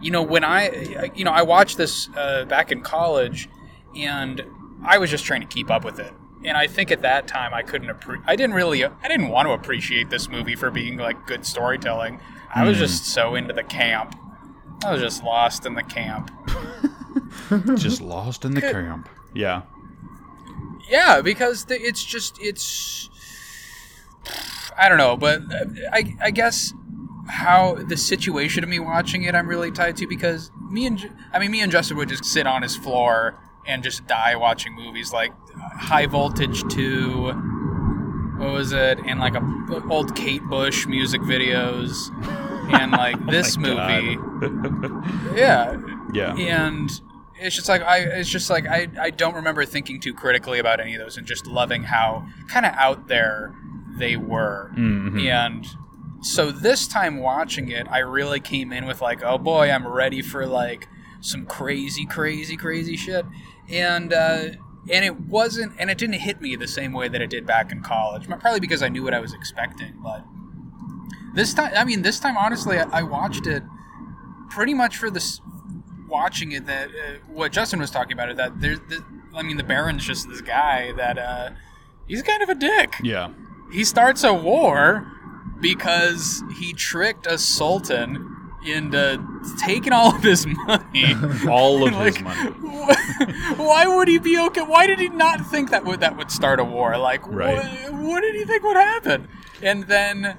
[0.00, 3.48] you know, when I, you know, I watched this uh, back in college,
[3.94, 4.42] and
[4.82, 6.12] I was just trying to keep up with it.
[6.44, 9.48] And I think at that time I couldn't appre- I didn't really I didn't want
[9.48, 12.20] to appreciate this movie for being like good storytelling.
[12.54, 14.14] I was just so into the camp.
[14.84, 16.30] I was just lost in the camp.
[17.76, 19.08] just lost in the camp.
[19.34, 19.62] Yeah,
[20.88, 23.10] Yeah, because it's just it's
[24.76, 26.72] I don't know, but uh, I I guess
[27.28, 31.38] how the situation of me watching it I'm really tied to because me and I
[31.38, 35.12] mean me and Justin would just sit on his floor and just die watching movies
[35.12, 37.58] like High Voltage 2
[38.38, 39.00] what was it?
[39.04, 39.42] And like a
[39.90, 42.08] old Kate Bush music videos
[42.72, 44.16] and like this movie.
[45.34, 45.76] Yeah.
[46.12, 46.90] Yeah, and
[47.40, 50.80] it's just like I it's just like I, I don't remember thinking too critically about
[50.80, 53.54] any of those and just loving how kind of out there
[53.98, 55.24] they were Mhm.
[55.26, 55.66] and
[56.20, 60.22] so this time watching it I really came in with like oh boy I'm ready
[60.22, 60.88] for like
[61.20, 63.24] some crazy crazy crazy shit
[63.68, 64.44] and uh
[64.90, 67.70] and it wasn't and it didn't hit me the same way that it did back
[67.72, 70.24] in college probably because I knew what I was expecting but
[71.34, 73.62] this time I mean this time honestly I, I watched it
[74.50, 75.40] pretty much for this
[76.08, 76.92] watching it that uh,
[77.28, 80.40] what Justin was talking about it that there's the, I mean the Baron's just this
[80.40, 81.50] guy that uh
[82.06, 82.94] he's kind of a dick.
[83.02, 83.30] yeah,
[83.72, 85.06] He starts a war
[85.60, 88.34] because he tricked a sultan
[88.66, 89.22] into
[89.64, 91.14] taking all of his money.
[91.48, 92.50] all of his money.
[93.56, 94.62] Why would he be okay?
[94.62, 96.96] Why did he not think that would that would start a war?
[96.98, 97.56] Like, Right.
[97.56, 99.28] what, what did he think would happen?
[99.62, 100.38] And then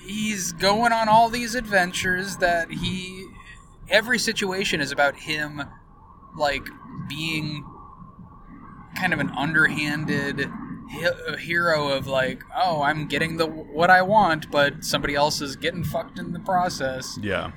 [0.00, 3.23] he's going on all these adventures that he.
[3.88, 5.62] Every situation is about him,
[6.36, 6.66] like
[7.08, 7.64] being
[8.96, 10.48] kind of an underhanded
[10.90, 15.56] he- hero of like, oh, I'm getting the what I want, but somebody else is
[15.56, 17.18] getting fucked in the process.
[17.20, 17.50] Yeah,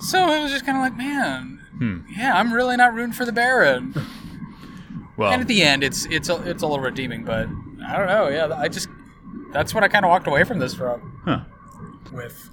[0.00, 2.00] So it was just kind of like, man, Hmm.
[2.16, 3.94] yeah, I'm really not rooting for the Baron.
[5.16, 7.48] well, and at the end, it's it's a, it's a little redeeming, but
[7.86, 8.28] I don't know.
[8.28, 8.88] Yeah, I just
[9.52, 11.44] that's what I kind of walked away from this from huh.
[12.12, 12.50] with.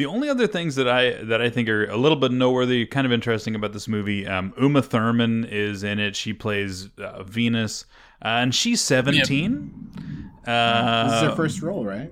[0.00, 3.06] The only other things that I that I think are a little bit noteworthy, kind
[3.06, 6.16] of interesting about this movie, um, Uma Thurman is in it.
[6.16, 7.84] She plays uh, Venus,
[8.24, 10.30] uh, and she's seventeen.
[10.46, 12.10] Uh, this is her first role, right?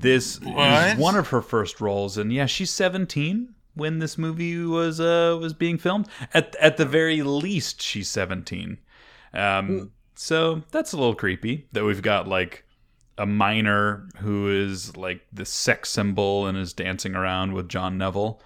[0.00, 0.88] this What?
[0.88, 5.38] is one of her first roles, and yeah, she's seventeen when this movie was uh,
[5.40, 6.08] was being filmed.
[6.34, 8.78] At at the very least, she's seventeen.
[9.32, 12.64] Um, so that's a little creepy that we've got like
[13.18, 18.40] a minor who is like the sex symbol and is dancing around with John Neville.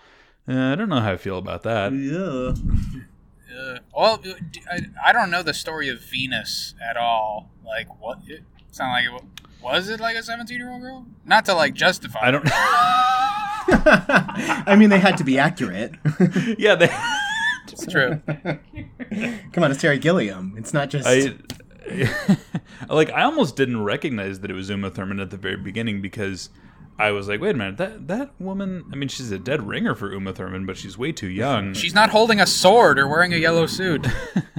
[0.48, 1.92] Uh, I don't know how I feel about that.
[1.92, 3.00] Yeah.
[3.55, 4.20] Uh, well,
[4.68, 7.53] I, I don't know the story of Venus at all.
[7.64, 8.18] Like, what?
[8.27, 9.29] It sound like it
[9.62, 11.07] was it like a 17 year old girl?
[11.24, 12.18] Not to like justify.
[12.20, 12.44] I don't.
[14.66, 15.94] I mean, they had to be accurate.
[16.59, 16.88] yeah, they.
[17.72, 18.20] It's true.
[18.27, 20.55] Come on, it's Terry Gilliam.
[20.59, 21.07] It's not just.
[21.09, 21.35] I
[22.88, 26.51] like I almost didn't recognize that it was Uma Thurman at the very beginning because
[26.99, 28.85] I was like, wait a minute, that that woman.
[28.92, 31.75] I mean, she's a dead ringer for Uma Thurman, but she's way too young.
[31.75, 34.07] She's not holding a sword or wearing a yellow suit.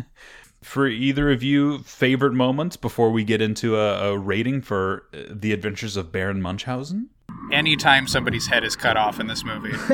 [0.61, 5.23] for either of you, favorite moments before we get into a, a rating for uh,
[5.29, 7.09] the Adventures of Baron Munchausen?
[7.51, 9.75] anytime somebody's head is cut off in this movie.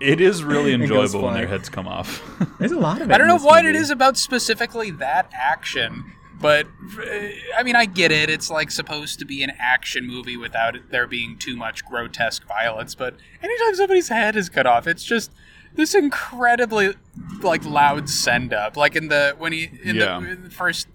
[0.00, 2.20] It is really enjoyable when their heads come off.
[2.58, 3.14] There's a lot of it.
[3.14, 3.78] I don't know what movie.
[3.78, 6.12] it is about specifically that action,
[6.42, 6.66] but
[6.98, 8.28] uh, I mean, I get it.
[8.28, 12.94] It's like supposed to be an action movie without there being too much grotesque violence.
[12.94, 15.32] But anytime somebody's head is cut off, it's just
[15.74, 16.94] this incredibly
[17.40, 18.76] like loud send up.
[18.76, 20.20] Like in the when he in, Yeah.
[20.20, 20.88] the, in the first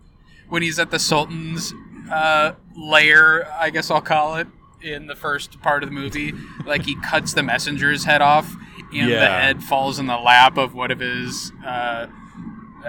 [0.50, 1.74] when he's at the Sultan's
[2.12, 4.48] uh, lair, I guess I'll call it.
[4.80, 6.34] In the first part of the movie,
[6.66, 8.56] like he cuts the messenger's head off,
[8.93, 12.06] and the head falls in the lap of one of his, uh,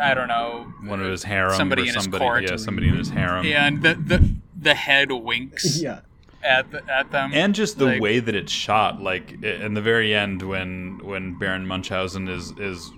[0.00, 2.42] I don't know, One of his harem Somebody or in his somebody, court.
[2.50, 3.46] yeah, somebody in his harem.
[3.46, 4.28] and the the,
[4.60, 6.00] the head winks Yeah.
[6.42, 9.82] at the, at them, and just the Like- way that it's shot like in the
[9.82, 12.90] very end when when baron munchausen is is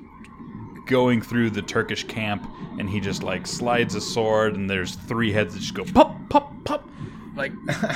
[0.87, 2.45] going through the turkish camp
[2.79, 6.17] and he just like slides a sword and there's three heads that just go pop
[6.29, 6.89] pop pop
[7.37, 7.53] like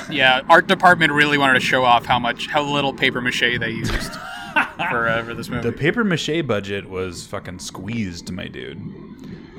[0.09, 3.69] yeah, art department really wanted to show off how much how little paper mache they
[3.69, 4.11] used
[4.89, 5.69] for uh, for this movie.
[5.69, 8.77] the paper mache budget was fucking squeezed my dude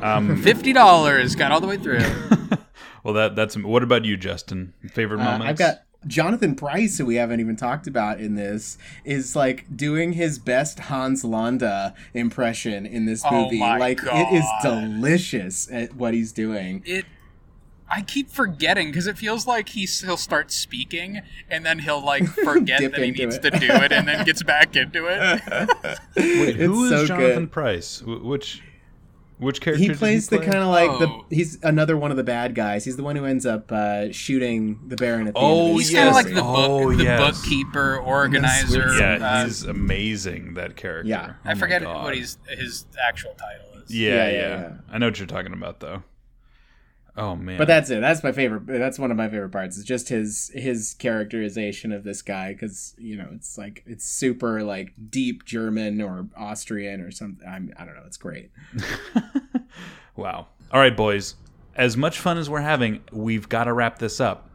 [0.03, 2.01] um Fifty dollars got all the way through.
[3.05, 7.07] well that that's what about you justin favorite Uh, moments I've got Jonathan Pryce, who
[7.07, 12.87] we haven't even talked about in this, is like doing his best Hans Landa impression
[12.87, 13.59] in this Oh movie.
[13.59, 16.83] my like it is delicious at what he's doing.
[16.87, 17.07] It.
[17.89, 22.27] I keep forgetting because it feels like he's, he'll start speaking and then he'll like
[22.45, 23.43] forget that he needs it.
[23.43, 25.41] to do it and then gets back into it.
[26.17, 27.53] Wait, who is it's so jonathan good.
[27.53, 28.63] Pryce which
[29.39, 30.47] which character He did plays the play?
[30.47, 31.25] kind of like Oh.
[31.29, 31.37] the.
[31.37, 32.87] He's another one of the bad guys.
[32.87, 35.71] He's the one who ends up uh, shooting the Baron at the Oh, end.
[35.73, 37.21] Of He's kind of like the book, Oh, the yes.
[37.43, 38.97] bookkeeper, organizer.
[38.99, 41.35] yeah uh, he's amazing that character Yeah.
[41.45, 42.03] Oh I forget God.
[42.05, 43.95] what he's his actual title is.
[43.95, 44.73] Yeah, Yeah, yeah, yeah, yeah.
[44.91, 46.03] I know what you're talking about, though.
[47.19, 48.01] Oh man, But that's it.
[48.01, 48.67] That's my favorite.
[48.67, 49.79] That's one of my favorite parts.
[49.79, 54.63] It's just his his characterization of this guy because you know it's like it's super
[54.63, 57.47] like deep German or Austrian or something.
[57.49, 58.05] I'm, I don't know.
[58.07, 58.51] It's great.
[60.17, 60.49] wow.
[60.71, 61.37] All right, boys.
[61.75, 64.51] As much fun as we're having, we've got to wrap this up.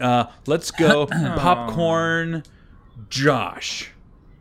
[0.00, 2.44] Uh, let's go popcorn.
[3.08, 3.90] Josh,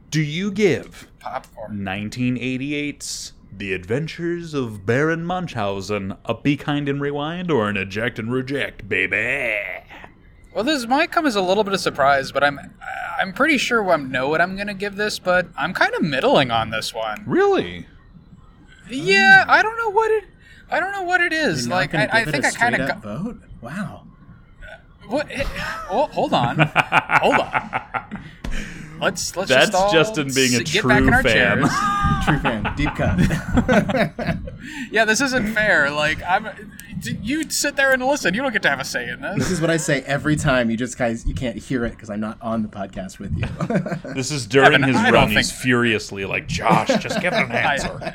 [0.10, 1.80] do you give Popcorn.
[1.80, 8.32] 1988's The Adventures of Baron Munchausen a Be Kind and Rewind or an Eject and
[8.32, 9.58] Reject, baby?
[10.54, 12.60] Well, this might come as a little bit of surprise, but I'm
[13.20, 16.50] I'm pretty sure I know what I'm gonna give this, but I'm kind of middling
[16.52, 17.24] on this one.
[17.26, 17.86] Really?
[18.90, 20.24] Yeah, I don't know what it.
[20.70, 21.68] I don't know what it is.
[21.68, 23.02] You're like gonna I, I think it a I kind of got.
[23.04, 23.42] vote.
[23.62, 24.08] Wow.
[25.08, 25.28] What?
[25.30, 25.44] eh,
[25.90, 26.58] Oh, hold on,
[27.22, 27.82] hold on.
[29.02, 31.34] Let's let's That's just all Justin being a s- get back in true our fan.
[31.58, 31.70] chairs.
[32.26, 32.76] True fan.
[32.76, 34.38] Deep cut.
[34.92, 35.90] Yeah, this isn't fair.
[35.90, 36.48] Like I'm,
[37.22, 38.34] you sit there and listen.
[38.36, 39.52] You don't get to have a say in this this.
[39.52, 40.70] is what I say every time.
[40.70, 43.46] You just guys, you can't hear it because I'm not on the podcast with you.
[44.14, 45.30] This is during Evan, his I run.
[45.32, 47.88] He's furiously like, Josh, just give it an I, answer.
[48.02, 48.12] Uh,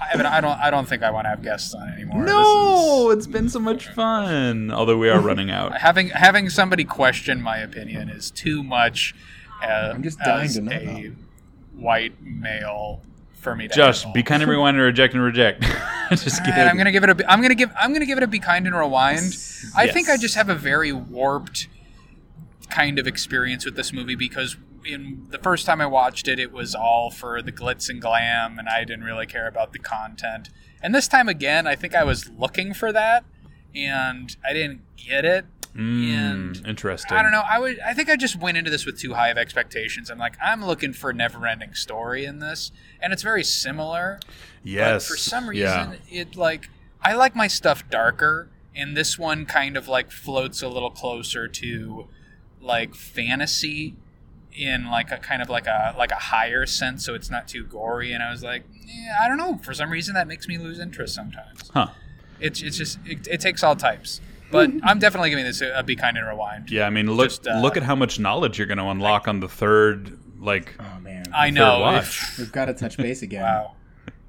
[0.00, 0.60] I, I don't.
[0.60, 2.24] I don't think I want to have guests on anymore.
[2.24, 4.70] No, it's been so much fun.
[4.70, 5.78] Although we are running out.
[5.78, 9.14] Having having somebody question my opinion is too much.
[9.62, 10.72] Uh, I'm just dying as to know.
[10.72, 11.12] a
[11.74, 13.02] white male
[13.34, 13.74] for me to.
[13.74, 14.14] Josh, handle.
[14.14, 15.62] be kind of rewind and reject and reject.
[16.10, 16.54] just kidding.
[16.54, 17.30] And I'm gonna give it a.
[17.30, 17.70] I'm gonna give.
[17.78, 19.36] I'm gonna give it a be kind and rewind.
[19.76, 21.68] I think I just have a very warped
[22.70, 26.52] kind of experience with this movie because in the first time I watched it, it
[26.52, 30.50] was all for the glitz and glam, and I didn't really care about the content.
[30.82, 33.24] And this time again, I think I was looking for that,
[33.74, 35.46] and I didn't get it.
[35.74, 37.16] And Mm, interesting.
[37.16, 37.42] I don't know.
[37.48, 37.80] I would.
[37.80, 40.10] I think I just went into this with too high of expectations.
[40.10, 42.70] I'm like, I'm looking for a never-ending story in this,
[43.00, 44.20] and it's very similar.
[44.62, 45.08] Yes.
[45.08, 45.88] But for some yeah.
[45.88, 46.68] reason, it like
[47.02, 51.48] I like my stuff darker, and this one kind of like floats a little closer
[51.48, 52.08] to
[52.60, 53.96] like fantasy
[54.56, 57.64] in like a kind of like a like a higher sense, so it's not too
[57.64, 58.12] gory.
[58.12, 59.58] And I was like, yeah, I don't know.
[59.58, 61.68] For some reason, that makes me lose interest sometimes.
[61.70, 61.88] Huh.
[62.40, 64.20] It's it's just it, it takes all types.
[64.54, 66.70] But I'm definitely giving this a, a be kind and rewind.
[66.70, 69.28] Yeah, I mean, look Just, uh, look at how much knowledge you're going to unlock
[69.28, 70.18] on the third.
[70.38, 71.24] Like, oh man.
[71.34, 71.80] I know.
[71.80, 72.38] watch.
[72.38, 73.42] We've got to touch base again.
[73.42, 73.72] Wow.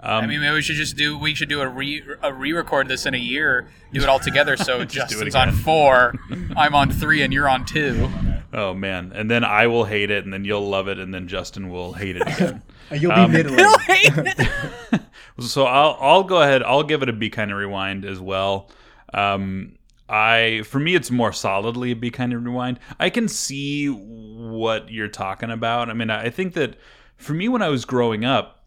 [0.00, 1.18] um, I mean, maybe we should just do.
[1.18, 3.68] We should do a re a re-record this in a year.
[3.92, 4.56] Do it all together.
[4.56, 6.14] So do it Justin's on four,
[6.56, 8.08] I'm on three, and you're on two.
[8.54, 11.26] oh man, and then I will hate it, and then you'll love it, and then
[11.28, 12.62] Justin will hate it again.
[12.90, 13.66] Uh, You'll Um, be middling.
[15.40, 16.62] so I'll I'll go ahead.
[16.62, 18.68] I'll give it a be kind of rewind as well.
[19.14, 19.76] Um,
[20.08, 22.80] I for me it's more solidly be kind of rewind.
[22.98, 25.88] I can see what you're talking about.
[25.88, 26.76] I mean, I think that
[27.16, 28.64] for me when I was growing up,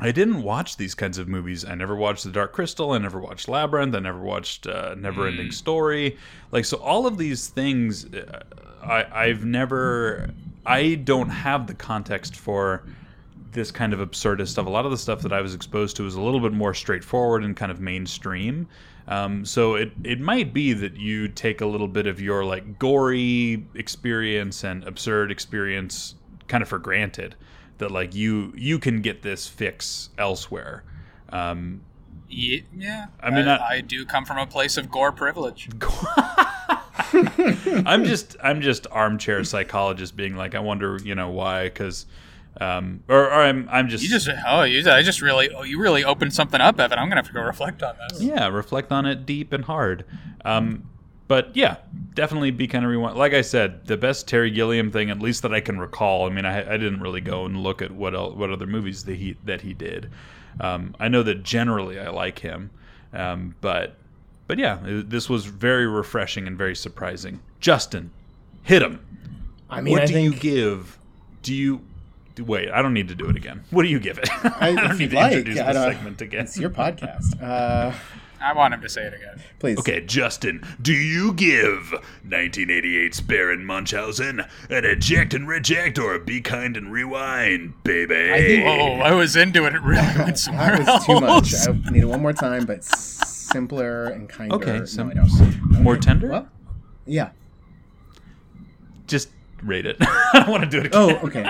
[0.00, 1.64] I didn't watch these kinds of movies.
[1.64, 2.92] I never watched The Dark Crystal.
[2.92, 3.94] I never watched Labyrinth.
[3.94, 6.16] I never watched uh, Never Ending Story.
[6.52, 8.42] Like so, all of these things, uh,
[8.82, 10.30] I, I've never.
[10.64, 12.84] I don't have the context for
[13.52, 14.66] this kind of absurdist stuff.
[14.66, 16.74] A lot of the stuff that I was exposed to was a little bit more
[16.74, 18.68] straightforward and kind of mainstream.
[19.08, 22.78] Um, so it it might be that you take a little bit of your like
[22.78, 26.14] gory experience and absurd experience
[26.46, 27.34] kind of for granted
[27.78, 30.84] that like you you can get this fix elsewhere.
[31.30, 31.80] Um,
[32.28, 35.68] Yeah, I mean, I, I- I do come from a place of gore privilege.
[37.86, 42.06] I'm just I'm just armchair psychologist being like I wonder you know why because
[42.60, 45.80] um, or, or I'm I'm just You just oh you I just really oh you
[45.80, 46.98] really opened something up, Evan.
[46.98, 48.20] I'm gonna have to go reflect on this.
[48.20, 50.04] yeah reflect on it deep and hard.
[50.44, 50.88] Um,
[51.28, 51.76] but yeah,
[52.14, 53.18] definitely be kind of rewind.
[53.18, 56.26] Like I said, the best Terry Gilliam thing, at least that I can recall.
[56.26, 59.04] I mean, I, I didn't really go and look at what el what other movies
[59.04, 60.10] that he that he did.
[60.60, 62.70] Um, I know that generally I like him,
[63.12, 63.96] um, but
[64.46, 67.40] but yeah, it- this was very refreshing and very surprising.
[67.60, 68.10] Justin,
[68.62, 68.98] hit him.
[69.68, 70.98] I mean, what I do think you give?
[71.42, 71.82] Do you
[72.44, 72.70] wait?
[72.70, 73.64] I don't need to do it again.
[73.70, 74.28] What do you give it?
[74.60, 76.44] I, don't need to like, introduce I the segment again.
[76.44, 77.40] It's your podcast.
[77.48, 77.94] Uh,
[78.40, 79.42] I want him to say it again.
[79.58, 79.78] please.
[79.78, 81.92] Okay, Justin, do you give
[82.26, 88.32] 1988's Baron Munchausen an eject and reject or a be kind and rewind, baby?
[88.32, 89.74] I think- Oh, I was into it.
[89.74, 91.52] It really went somewhere That was too much.
[91.86, 94.54] I need it one more time, but simpler and kinder.
[94.54, 95.82] Okay, no, sim- I don't.
[95.82, 96.28] More tender?
[96.28, 96.48] Well,
[97.06, 97.30] yeah.
[99.08, 99.30] Just
[99.62, 99.96] rate it.
[100.00, 101.00] I don't want to do it again.
[101.00, 101.42] Oh, okay.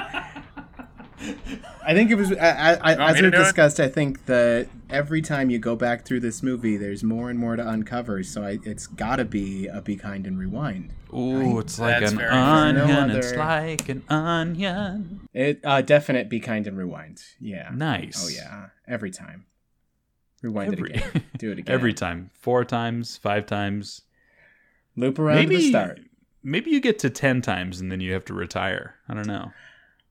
[1.85, 3.37] I think it was I, I, I, as we've it?
[3.37, 3.81] discussed.
[3.81, 7.57] I think that every time you go back through this movie, there's more and more
[7.57, 8.23] to uncover.
[8.23, 10.93] So I, it's got to be a be kind and rewind.
[11.13, 13.09] Ooh, it's like That's an onion.
[13.09, 15.29] No It's like an onion.
[15.33, 17.23] It uh, definite be kind and rewind.
[17.41, 17.71] Yeah.
[17.75, 18.25] Nice.
[18.25, 18.69] Oh yeah.
[18.87, 19.47] Every time.
[20.43, 21.25] Rewind Every, it again.
[21.39, 21.75] Do it again.
[21.75, 22.31] every time.
[22.35, 24.03] Four times, five times.
[24.95, 26.01] Loop around to the start.
[26.43, 28.97] maybe you get to ten times and then you have to retire.
[29.09, 29.53] I don't know.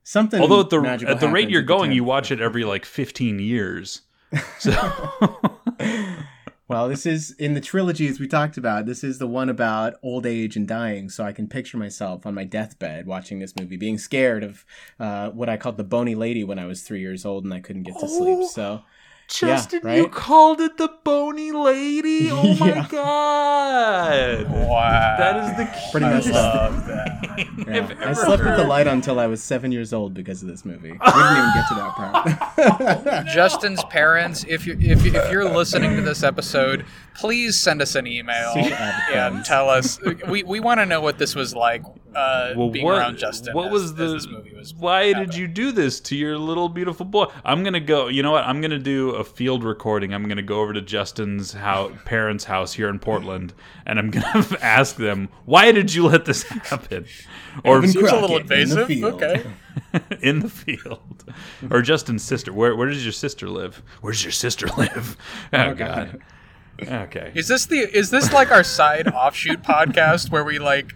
[0.08, 0.40] Something.
[0.40, 3.38] Although at the magical at the rate you're going, you watch it every like fifteen
[3.38, 4.00] years.
[4.58, 4.72] So
[6.66, 8.86] Well, this is in the trilogies we talked about.
[8.86, 11.10] This is the one about old age and dying.
[11.10, 14.64] So I can picture myself on my deathbed watching this movie, being scared of
[14.98, 17.60] uh, what I called the bony lady when I was three years old and I
[17.60, 18.38] couldn't get to sleep.
[18.40, 18.46] Oh.
[18.46, 18.82] So
[19.28, 19.98] Justin, right?
[19.98, 22.28] you called it the bony lady.
[22.32, 22.86] Oh my Yeah.
[22.90, 24.50] god.
[24.50, 26.72] Wow, That is the Pretty messed cutest up.
[26.72, 27.27] love that.
[27.64, 27.76] thing yeah.
[27.76, 30.42] I've I ever slept with the light on until I was seven years old because
[30.42, 30.92] of this movie.
[30.92, 33.26] We didn't even get to that part.
[33.34, 36.84] Justin's parents, if you if, if you're listening to this episode,
[37.14, 39.98] please send us an email and tell us.
[40.28, 41.82] We, we want to know what this was like
[42.14, 43.54] uh, Well, being what, around Justin.
[43.54, 44.06] what as- was as the?
[44.14, 47.26] this movie was why did you do this to your little beautiful boy?
[47.44, 48.08] I'm gonna go.
[48.08, 48.44] You know what?
[48.44, 50.12] I'm gonna do a field recording.
[50.12, 53.54] I'm gonna go over to Justin's house, parents' house here in Portland,
[53.86, 57.06] and I'm gonna ask them why did you let this happen,
[57.64, 58.86] or Evan Seems a little in invasive.
[58.86, 59.22] field.
[59.22, 59.44] Okay.
[60.22, 61.24] in the field,
[61.70, 62.52] or Justin's sister.
[62.52, 63.82] Where where does your sister live?
[64.00, 65.16] Where does your sister live?
[65.52, 66.20] Oh, God.
[66.82, 67.32] Okay.
[67.34, 70.94] Is this the is this like our side offshoot podcast where we like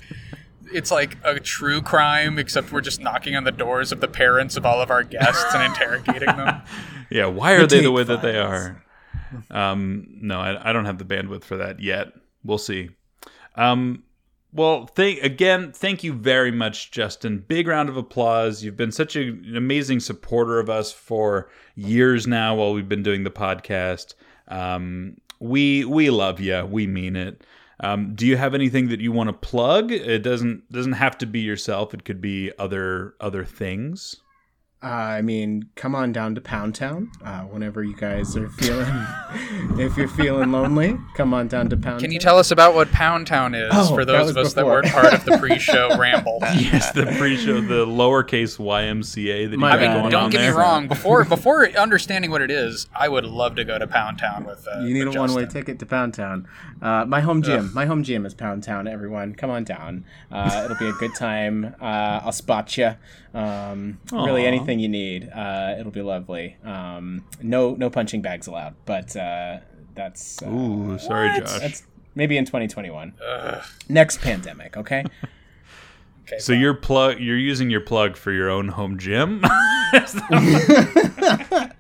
[0.73, 4.57] it's like a true crime except we're just knocking on the doors of the parents
[4.57, 6.63] of all of our guests and interrogating them?
[7.11, 8.83] Yeah, why are they the way that they are?
[9.51, 12.09] Um, no, I, I don't have the bandwidth for that yet.
[12.45, 12.91] We'll see.
[13.55, 14.05] Um,
[14.53, 15.73] well, thank again.
[15.73, 17.39] Thank you very much, Justin.
[17.47, 18.63] Big round of applause.
[18.63, 23.03] You've been such a- an amazing supporter of us for years now while we've been
[23.03, 24.15] doing the podcast.
[24.49, 26.65] Um, we we love you.
[26.65, 27.45] We mean it.
[27.81, 29.91] Um, do you have anything that you want to plug?
[29.91, 31.93] It doesn't doesn't have to be yourself.
[31.95, 34.22] It could be other other things.
[34.85, 38.93] Uh, I mean, come on down to Pound Town uh, whenever you guys are feeling.
[39.79, 42.01] if you're feeling lonely, come on down to Pound.
[42.01, 42.31] Can you Town.
[42.33, 45.15] tell us about what Pound Town is Oh, for those of us that weren't part
[45.15, 46.39] of the pre-show ramble?
[46.57, 50.31] Yes, the pre-show, the lowercase YMCA that you My got I mean, going don't on
[50.31, 50.89] get me wrong.
[50.89, 54.67] Before before understanding what it is, I would love to go to Pound Town with.
[54.67, 55.61] Uh, You need a one-way Justin.
[55.63, 56.49] ticket to Pound Town.
[56.81, 57.73] Uh, my home gym.
[57.73, 58.89] My home gym is Pound Town.
[58.89, 60.05] Everyone, come on down.
[60.33, 61.77] Uh, it'll be a good time.
[61.81, 62.97] Uh, I'll spot you.
[63.35, 64.49] Um, really, Aw.
[64.73, 65.31] Anything you need.
[65.31, 66.57] Uh, it'll be lovely.
[66.65, 68.75] Um, no, no punching bags allowed.
[68.85, 69.59] But uh,
[69.95, 71.41] that's uh, Ooh, sorry, What?
[71.47, 71.59] Josh.
[71.61, 71.83] that's
[72.15, 73.15] maybe in 2021.
[73.27, 73.63] Ugh.
[73.89, 74.77] Next pandemic.
[74.77, 75.05] Okay.
[76.33, 79.43] Okay, so you're plug, you're using your plug for your own home gym.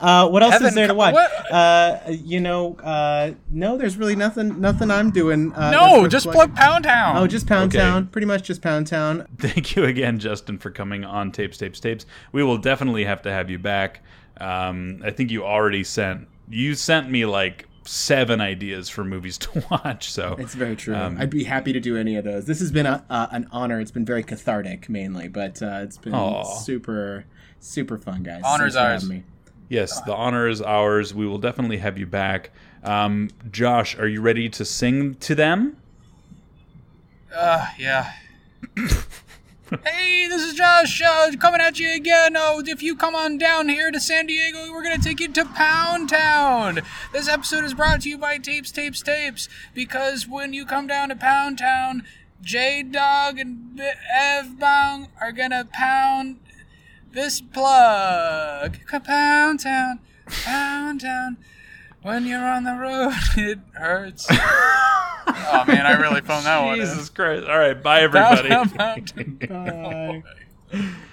[0.00, 1.14] Uh, what else Evan, is there to watch?
[1.50, 4.58] Uh, you know, uh, no, there's really nothing.
[4.58, 5.52] Nothing I'm doing.
[5.52, 6.54] Uh, no, just plugging.
[6.54, 7.18] plug Pound Town.
[7.18, 7.84] Oh, just Pound Okay.
[7.84, 8.06] Town.
[8.06, 9.26] Pretty much just Pound Town.
[9.36, 12.06] Thank you again, Justin, for coming on Tapes, Tapes, Tapes.
[12.32, 14.02] We will definitely have to have you back.
[14.40, 19.64] Um, I think you already sent you sent me like seven ideas for movies to
[19.70, 20.12] watch.
[20.12, 20.94] So It's very true.
[20.94, 22.44] Um, I'd be happy to do any of those.
[22.46, 23.80] This has been a, uh, an honor.
[23.80, 26.44] It's been very cathartic, mainly, but uh, it's been Aw.
[26.58, 27.24] super,
[27.58, 28.42] super fun, guys.
[28.44, 29.08] Honor's Thanks for ours.
[29.08, 29.24] me.
[29.68, 31.12] yes, the honor is ours.
[31.12, 32.50] We will definitely have you back.
[32.84, 35.76] Um, Josh, are you ready to sing to them?
[37.34, 38.12] Uh, yeah.
[39.84, 42.34] hey, this is Josh uh, coming at you again.
[42.36, 45.28] Oh, if you come on down here to San Diego, we're going to take you
[45.28, 46.80] to Pound Town.
[47.12, 51.10] This episode is brought to you by Tapes, Tapes, Tapes, because when you come down
[51.10, 52.04] to Pound Town,
[52.42, 53.80] J Dog and
[54.12, 56.40] Ev Bong are going to pound
[57.12, 58.78] this plug.
[58.86, 61.36] Come Pound Town, Pound Town.
[62.02, 64.26] When you're on the road, it hurts.
[64.30, 66.80] oh man, I really phoned that one.
[66.80, 66.86] in.
[66.86, 67.46] Jesus Christ!
[67.46, 68.48] All right, bye everybody.
[68.48, 68.74] Pound
[69.48, 70.22] Bye.